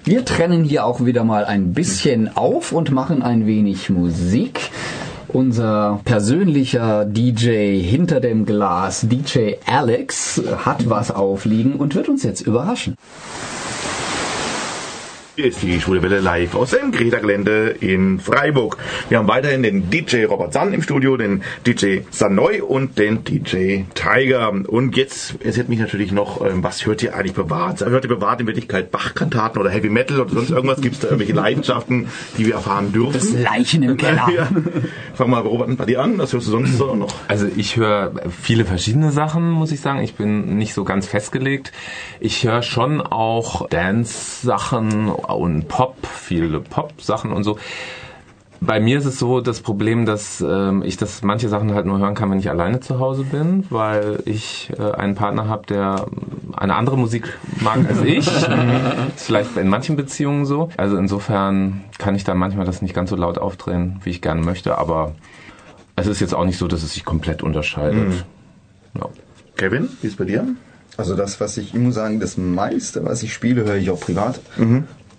[0.03, 4.59] Wir trennen hier auch wieder mal ein bisschen auf und machen ein wenig Musik.
[5.33, 12.41] Unser persönlicher DJ hinter dem Glas, DJ Alex, hat was aufliegen und wird uns jetzt
[12.41, 12.95] überraschen.
[15.37, 18.77] Hier ist die Schwule Welle live aus dem Greta-Gelände in Freiburg.
[19.07, 23.83] Wir haben weiterhin den DJ Robert Sann im Studio, den DJ Sanoi und den DJ
[23.93, 24.51] Tiger.
[24.51, 27.79] Und jetzt interessiert mich natürlich noch, ähm, was hört ihr eigentlich privat?
[27.79, 30.81] Hört ihr privat in Wirklichkeit Bach-Kantaten oder Heavy Metal oder sonst irgendwas?
[30.81, 32.07] Gibt es da irgendwelche Leidenschaften,
[32.37, 33.41] die wir erfahren dürfen?
[33.41, 34.27] Leichen im Keller.
[34.35, 34.47] Ja.
[35.13, 37.13] Fang mal Robert bei dir an, was hörst du sonst so noch?
[37.27, 38.11] Also ich höre
[38.41, 40.01] viele verschiedene Sachen, muss ich sagen.
[40.01, 41.71] Ich bin nicht so ganz festgelegt.
[42.19, 47.57] Ich höre schon auch Dance-Sachen und Pop, viele Pop-Sachen und so.
[48.63, 51.97] Bei mir ist es so das Problem, dass ähm, ich das manche Sachen halt nur
[51.97, 56.05] hören kann, wenn ich alleine zu Hause bin, weil ich äh, einen Partner habe, der
[56.55, 58.27] eine andere Musik mag als ich.
[58.27, 60.69] ist vielleicht in manchen Beziehungen so.
[60.77, 64.41] Also insofern kann ich dann manchmal das nicht ganz so laut aufdrehen, wie ich gerne
[64.41, 65.15] möchte, aber
[65.95, 68.25] es ist jetzt auch nicht so, dass es sich komplett unterscheidet.
[68.93, 69.07] Ja.
[69.55, 70.45] Kevin, wie ist bei dir?
[70.97, 73.99] Also das, was ich, ich muss sagen, das meiste, was ich spiele, höre ich auch
[73.99, 74.39] privat.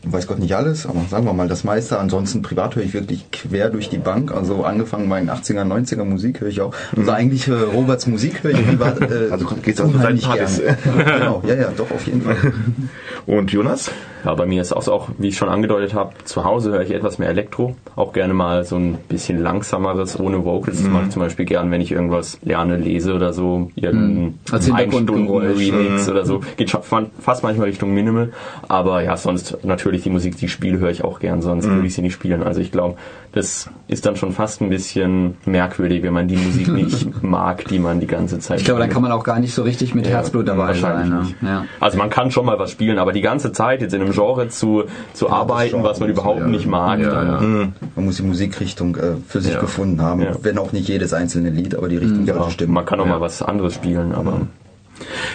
[0.05, 1.99] Weiß Gott nicht alles, aber sagen wir mal das meiste.
[1.99, 4.33] Ansonsten privat höre ich wirklich quer durch die Bank.
[4.33, 6.75] Also angefangen bei den 80er, 90er Musik höre ich auch.
[6.97, 9.01] Also eigentlich äh, Roberts Musik höre ich privat.
[9.01, 10.61] Äh, Also geht's auch unheimlich seinen Partys.
[10.61, 11.05] gerne.
[11.19, 12.37] genau, ja, ja, doch, auf jeden Fall.
[13.27, 13.93] Und Jonas?
[14.25, 16.83] Ja, bei mir ist auch so, auch wie ich schon angedeutet habe, zu Hause höre
[16.83, 17.77] ich etwas mehr Elektro.
[17.97, 20.79] Auch gerne mal so ein bisschen langsameres ohne Vocals.
[20.83, 23.71] Das mache ich zum Beispiel gern, wenn ich irgendwas lerne, lese oder so.
[23.77, 25.59] Irgendein Als Hintergrundgeräusch.
[25.59, 26.41] Remix oder so.
[26.57, 28.33] Geht schon fa- fast manchmal Richtung Minimal.
[28.69, 31.43] Aber ja, sonst natürlich die Musik, die ich spiele, höre ich auch gern.
[31.43, 32.43] Sonst würde ich sie nicht spielen.
[32.43, 32.97] Also ich glaube,
[33.33, 37.79] das ist dann schon fast ein bisschen merkwürdig, wenn man die Musik nicht mag, die
[37.79, 38.95] man die ganze Zeit Ich glaube, dann spielt.
[38.95, 41.11] kann man auch gar nicht so richtig mit Ja, Herzblut dabei sein.
[41.11, 41.21] Ne?
[41.21, 41.37] nicht.
[41.43, 41.65] Ja.
[41.81, 44.49] Also man kann schon mal was spielen, aber die ganze Zeit jetzt in einem Genre
[44.49, 46.47] zu, zu arbeiten, Genre was man überhaupt ja.
[46.47, 47.29] nicht mag, Ja, dann,
[47.61, 47.69] ja.
[47.97, 49.61] Man muss die Musikrichtung äh, für sich Ja.
[49.61, 50.23] gefunden haben.
[50.23, 50.33] Ja.
[50.43, 52.73] Wenn auch nicht jedes einzelne Lied, aber die Richtung sollte ja, stimmen.
[52.75, 53.13] man kann auch Ja.
[53.13, 54.43] mal was anderes spielen, aber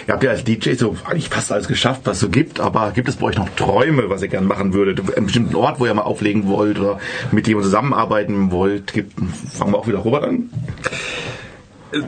[0.06, 2.92] Ihr habt ja als DJ so eigentlich fast alles geschafft, was es so gibt, aber
[2.92, 5.16] gibt es bei euch noch Träume, was ihr gerne machen würdet?
[5.16, 6.98] Einen bestimmten Ort, wo ihr mal auflegen wollt oder
[7.32, 8.92] mit dem ihr zusammenarbeiten wollt?
[8.92, 9.14] Gibt,
[9.52, 10.50] fangen wir auch wieder Robert an.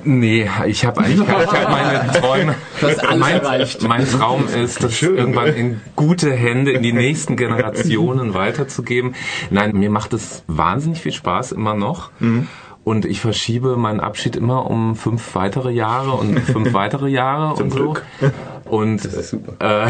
[0.04, 2.54] Nee, ich habe eigentlich gar nicht meine Träume.
[3.18, 5.16] mein, mein Traum ist, das Schön.
[5.16, 9.14] irgendwann in gute Hände in die nächsten Generationen weiterzugeben.
[9.48, 12.10] Nein, mir macht es wahnsinnig viel Spaß immer noch.
[12.82, 17.70] Und ich verschiebe meinen Abschied immer um fünf weitere Jahre und fünf weitere Jahre und
[17.70, 17.78] so.
[17.78, 18.04] Glück.
[18.64, 19.08] Und,
[19.58, 19.86] äh,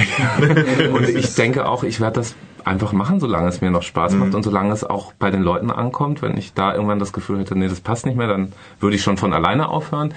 [0.92, 2.34] und ich denke auch, ich werde das
[2.64, 5.70] einfach machen, solange es mir noch Spaß macht und solange es auch bei den Leuten
[5.70, 6.22] ankommt.
[6.22, 9.02] Wenn ich da irgendwann das Gefühl hätte, nee, das passt nicht mehr, dann würde ich
[9.02, 10.14] schon von alleine aufhören.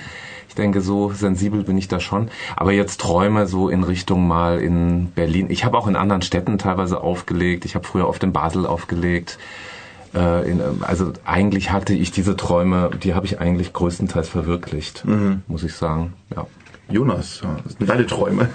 [0.49, 2.29] Ich denke, so sensibel bin ich da schon.
[2.55, 5.47] Aber jetzt Träume so in Richtung mal in Berlin.
[5.49, 7.65] Ich habe auch in anderen Städten teilweise aufgelegt.
[7.65, 9.39] Ich habe früher oft in Basel aufgelegt.
[10.15, 15.03] Äh, in, also eigentlich hatte ich diese Träume, die habe ich eigentlich größtenteils verwirklicht,
[15.47, 16.13] muss ich sagen.
[16.35, 16.47] Ja.
[16.89, 18.49] Jonas, was sind deine Träume?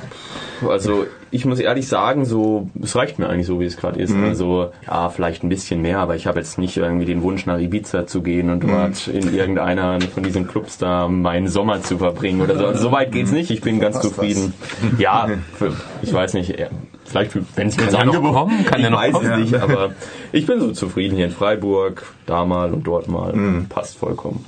[0.68, 4.14] Also ich muss ehrlich sagen, so es reicht mir eigentlich so, wie es gerade ist.
[4.14, 7.59] Also ja, vielleicht ein bisschen mehr, aber ich habe jetzt nicht irgendwie den Wunsch nach
[7.59, 12.41] Ibiza zu gehen und dort in irgendeiner von diesen Clubs da meinen Sommer zu verbringen
[12.41, 12.66] oder so.
[12.66, 13.51] Also so weit geht's nicht.
[13.51, 14.53] Ich bin ganz zufrieden.
[14.99, 16.55] Ja, für, ich weiß nicht.
[17.05, 19.31] Vielleicht, wenn es mir noch Angebot kommen, kann ja noch weiß kommen.
[19.31, 19.93] es nicht, aber
[20.33, 23.33] ich bin so zufrieden hier in Freiburg, da mal und dort mal.
[23.68, 24.45] Passt vollkommen.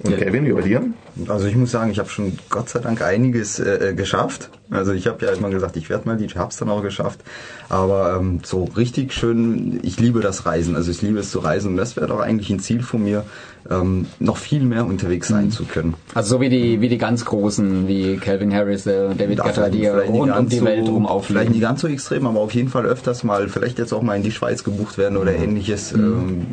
[0.00, 0.82] Und Kevin, wie bei dir?
[1.26, 4.48] Also ich muss sagen, ich habe schon Gott sei Dank einiges äh, äh, geschafft.
[4.70, 7.20] Also ich habe ja immer gesagt, ich werde mal DJ, hab's dann auch geschafft.
[7.68, 10.76] Aber ähm, so richtig schön, ich liebe das Reisen.
[10.76, 13.24] Also ich liebe es zu reisen und das wäre doch eigentlich ein Ziel von mir,
[13.70, 15.94] ähm, noch viel mehr unterwegs sein zu können.
[16.14, 19.80] Also so wie die, wie die ganz Großen, wie Calvin Harris, äh, David Guetta, die
[19.80, 21.60] ja rund um die Welt rum Vielleicht nicht auflegen.
[21.60, 24.32] ganz so extrem, aber auf jeden Fall öfters mal, vielleicht jetzt auch mal in die
[24.32, 25.92] Schweiz gebucht werden oder ähnliches.
[25.92, 26.46] Ähm,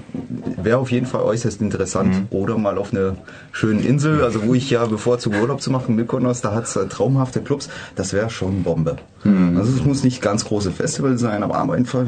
[0.62, 2.28] Wäre auf jeden Fall äußerst interessant.
[2.32, 3.16] Oder mal auf einer
[3.52, 7.42] schönen Insel, also wo ich ja bevorzuge Urlaub zu machen, Mykonos, da hat's äh, traumhafte
[7.42, 7.70] Clubs.
[7.96, 8.98] Das wäre schon Bombe.
[9.58, 12.06] Also es muss nicht ganz große Festival sein, aber einfach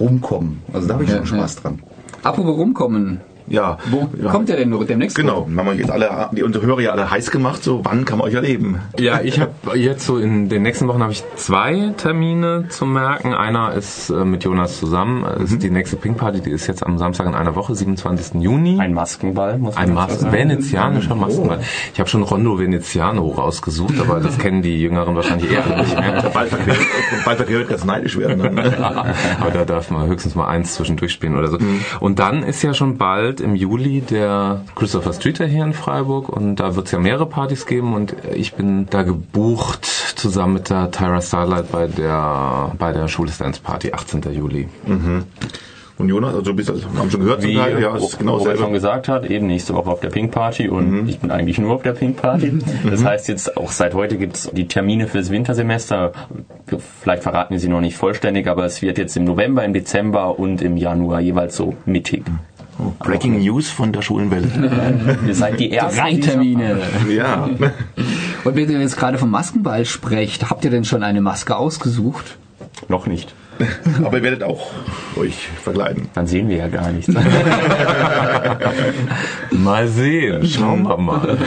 [0.00, 0.62] rumkommen.
[0.72, 1.80] Also da habe ich schon Spaß dran.
[2.24, 3.78] Apropos rumkommen, Ja.
[3.90, 4.30] wo ja.
[4.30, 5.16] kommt der denn nur demnächst?
[5.16, 8.18] Genau, haben wir jetzt alle, die unsere Hörer ja alle heiß gemacht, so wann kann
[8.18, 8.80] man euch erleben?
[8.98, 13.34] Ja, ich habe jetzt so in den nächsten Wochen habe ich zwei Termine zu merken.
[13.34, 15.24] Einer ist äh, mit Jonas zusammen.
[15.38, 18.40] Das ist die nächste Pink Party, die ist jetzt am Samstag in einer Woche, 27.
[18.40, 18.78] Juni.
[18.80, 20.32] Ein Maskenball, muss man Ein Mas sagen.
[20.32, 21.60] venezianischer Maskenball.
[21.92, 26.30] Ich habe schon Rondo Veneziano rausgesucht, aber das kennen die Jüngeren wahrscheinlich eher nicht mehr.
[27.24, 28.42] Bald verquält, ganz neidisch werden.
[28.42, 28.58] Dann.
[29.40, 31.58] Aber da darf man höchstens mal eins zwischendurch spielen oder so.
[32.00, 36.56] Und dann ist ja schon bald im Juli der Christopher Streeter hier in Freiburg und
[36.56, 40.90] da wird es ja mehrere Partys geben und ich bin da gebucht zusammen mit der
[40.90, 44.22] Tyra Starlight bei der bei der Schule Dance Party 18.
[44.32, 44.68] Juli.
[45.98, 48.18] Und Jonas, also du bist, also, wir haben schon gehört, zum Wie Teil, ja, ist
[48.18, 51.30] genau Robert schon gesagt hat, eben nächste Woche auf der Pink Party und ich bin
[51.30, 52.52] eigentlich nur auf der Pink Party.
[52.90, 56.12] Das heißt jetzt auch seit heute gibt's die Termine fürs Wintersemester.
[57.00, 60.38] Vielleicht verraten wir sie noch nicht vollständig, aber es wird jetzt im November, im Dezember
[60.38, 62.24] und im Januar jeweils so mittig.
[62.98, 65.18] Breaking News von der Schulenwelle.
[65.26, 66.20] Ihr seid die ersten.
[66.20, 66.80] Termine.
[67.08, 67.48] ja.
[68.44, 72.38] Und wenn ihr jetzt gerade vom Maskenball sprecht, habt ihr denn schon eine Maske ausgesucht?
[72.88, 73.34] Noch nicht.
[74.04, 74.70] Aber ihr werdet auch
[75.16, 76.08] euch verkleiden.
[76.14, 77.12] Dann sehen wir ja gar nichts.
[79.50, 81.38] Mal sehen, schauen wir mal.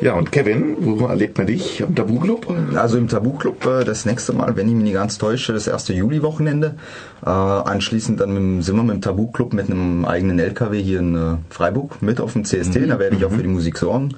[0.00, 1.82] Ja, und Kevin, wo erlebt man dich?
[1.82, 2.46] Am Tabu-Club?
[2.76, 5.92] Also im Tabu-Club äh, das nächste Mal, wenn ich mich nicht ganz täusche, das erste
[5.92, 6.76] Juli-Wochenende.
[7.24, 11.00] Äh, anschließend dann mit, dem- sind wir mit dem Tabu-Club mit einem eigenen LKW hier
[11.00, 12.76] in äh, Freiburg mit auf dem CST.
[12.88, 14.14] Da werde ich auch für die Musik sorgen.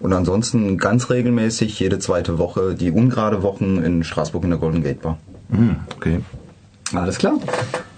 [0.00, 4.82] Und ansonsten ganz regelmäßig jede zweite Woche die ungerade Wochen in Straßburg in der Golden
[4.82, 5.18] Gate Bar.
[5.50, 6.20] Hm, okay.
[6.94, 7.34] Alles klar.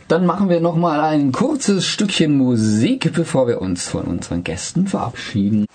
[0.09, 4.89] Dann machen wir noch mal ein kurzes Stückchen Musik, bevor wir uns von unseren Gästen
[4.89, 5.67] verabschieden.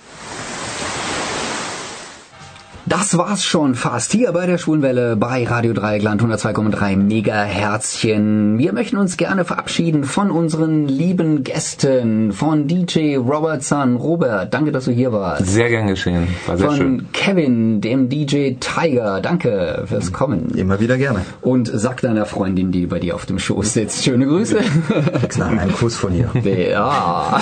[2.87, 8.59] Das war's schon fast hier bei der Schwulenwelle bei Radio Dreieckland 102,3 Megaherzchen.
[8.59, 13.95] Wir möchten uns gerne verabschieden von unseren lieben Gästen, von DJ Robert Sun.
[13.95, 15.47] Robert, danke, dass du hier warst.
[15.47, 17.07] Sehr gern geschehen, war sehr Von schön.
[17.11, 19.19] Kevin, dem DJ Tiger.
[19.19, 20.51] Danke fürs Kommen.
[20.55, 21.21] Immer wieder gerne.
[21.41, 24.59] Und sag deiner Freundin, die bei dir auf dem Schoß sitzt, schöne Grüße.
[25.39, 26.29] Nein, ein Kuss von ihr.
[26.45, 27.39] Ja,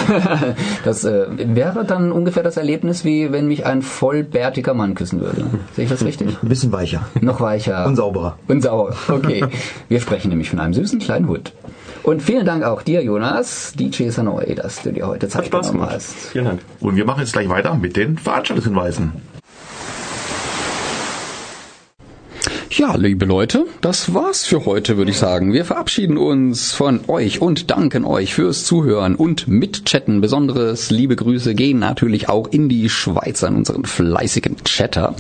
[0.86, 5.33] das äh, wäre dann ungefähr das Erlebnis, wie wenn mich ein vollbärtiger Mann küssen würde.
[5.76, 6.38] Sehe ich das richtig?
[6.42, 7.08] Ein bisschen weicher.
[7.22, 7.86] Noch weicher.
[7.86, 8.38] Und sauberer.
[8.48, 8.96] Und sauber.
[9.08, 9.46] Okay.
[9.90, 11.54] Wir sprechen nämlich von einem süßen kleinen Hund.
[12.04, 15.68] Und vielen Dank auch dir, Jonas, DJ Sanoi, dass du dir heute Zeit Hat Spaß
[15.68, 15.96] genommen gemacht.
[15.96, 16.14] hast.
[16.32, 16.62] Vielen Dank.
[16.82, 19.14] Und wir machen jetzt gleich weiter mit den Veranstaltungshinweisen.
[22.84, 25.54] Ja, liebe Leute, das war's für heute, würde ich sagen.
[25.54, 30.20] Wir verabschieden uns von euch und danken euch fürs Zuhören und mitchatten.
[30.20, 35.16] Besonderes liebe Grüße gehen natürlich auch in die Schweiz an unseren fleißigen Chatter.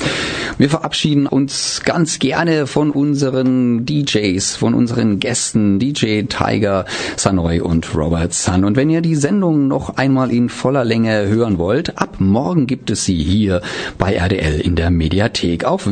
[0.58, 6.84] Wir verabschieden uns ganz gerne von unseren DJs, von unseren Gästen, DJ Tiger,
[7.16, 8.66] Sanoy und Robert Sun.
[8.66, 12.90] Und wenn ihr die Sendung noch einmal in voller Länge hören wollt, ab morgen gibt
[12.90, 13.62] es sie hier
[13.98, 15.90] bei RDL in der Mediathek auf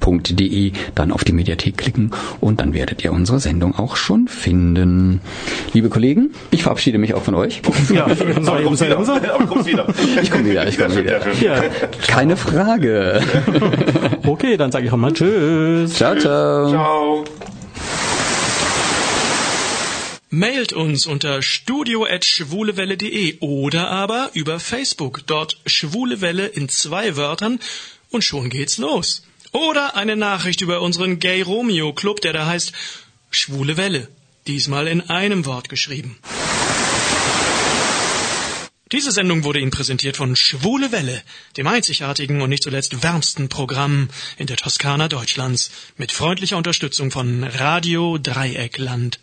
[0.00, 0.72] www.rdl.de.
[0.94, 5.20] Dann auf die Mediathek klicken und dann werdet ihr unsere Sendung auch schon finden.
[5.72, 7.62] Liebe Kollegen, ich verabschiede mich auch von euch.
[7.92, 8.26] Ja, wieder.
[9.66, 10.22] Wieder.
[10.22, 11.22] Ich komme wieder, ich komme wieder.
[11.22, 11.44] schön, sehr schön.
[11.46, 11.64] ja.
[12.06, 13.22] Keine Frage.
[14.26, 15.94] Okay, dann sage ich auch mal Tschüss.
[15.94, 16.68] Ciao, ciao.
[16.68, 17.24] Ciao.
[20.30, 25.22] Mailt uns unter studio.schwulewelle.de oder aber über Facebook.
[25.26, 27.60] Dort Schwule Welle in zwei Wörtern
[28.10, 29.22] und schon geht's los.
[29.56, 32.74] Oder eine Nachricht über unseren Gay Romeo Club, der da heißt
[33.30, 34.06] Schwule Welle.
[34.46, 36.18] Diesmal in einem Wort geschrieben.
[38.92, 41.22] Diese Sendung wurde Ihnen präsentiert von Schwule Welle,
[41.56, 47.42] dem einzigartigen und nicht zuletzt wärmsten Programm in der Toskana Deutschlands, mit freundlicher Unterstützung von
[47.42, 49.20] Radio Dreieckland.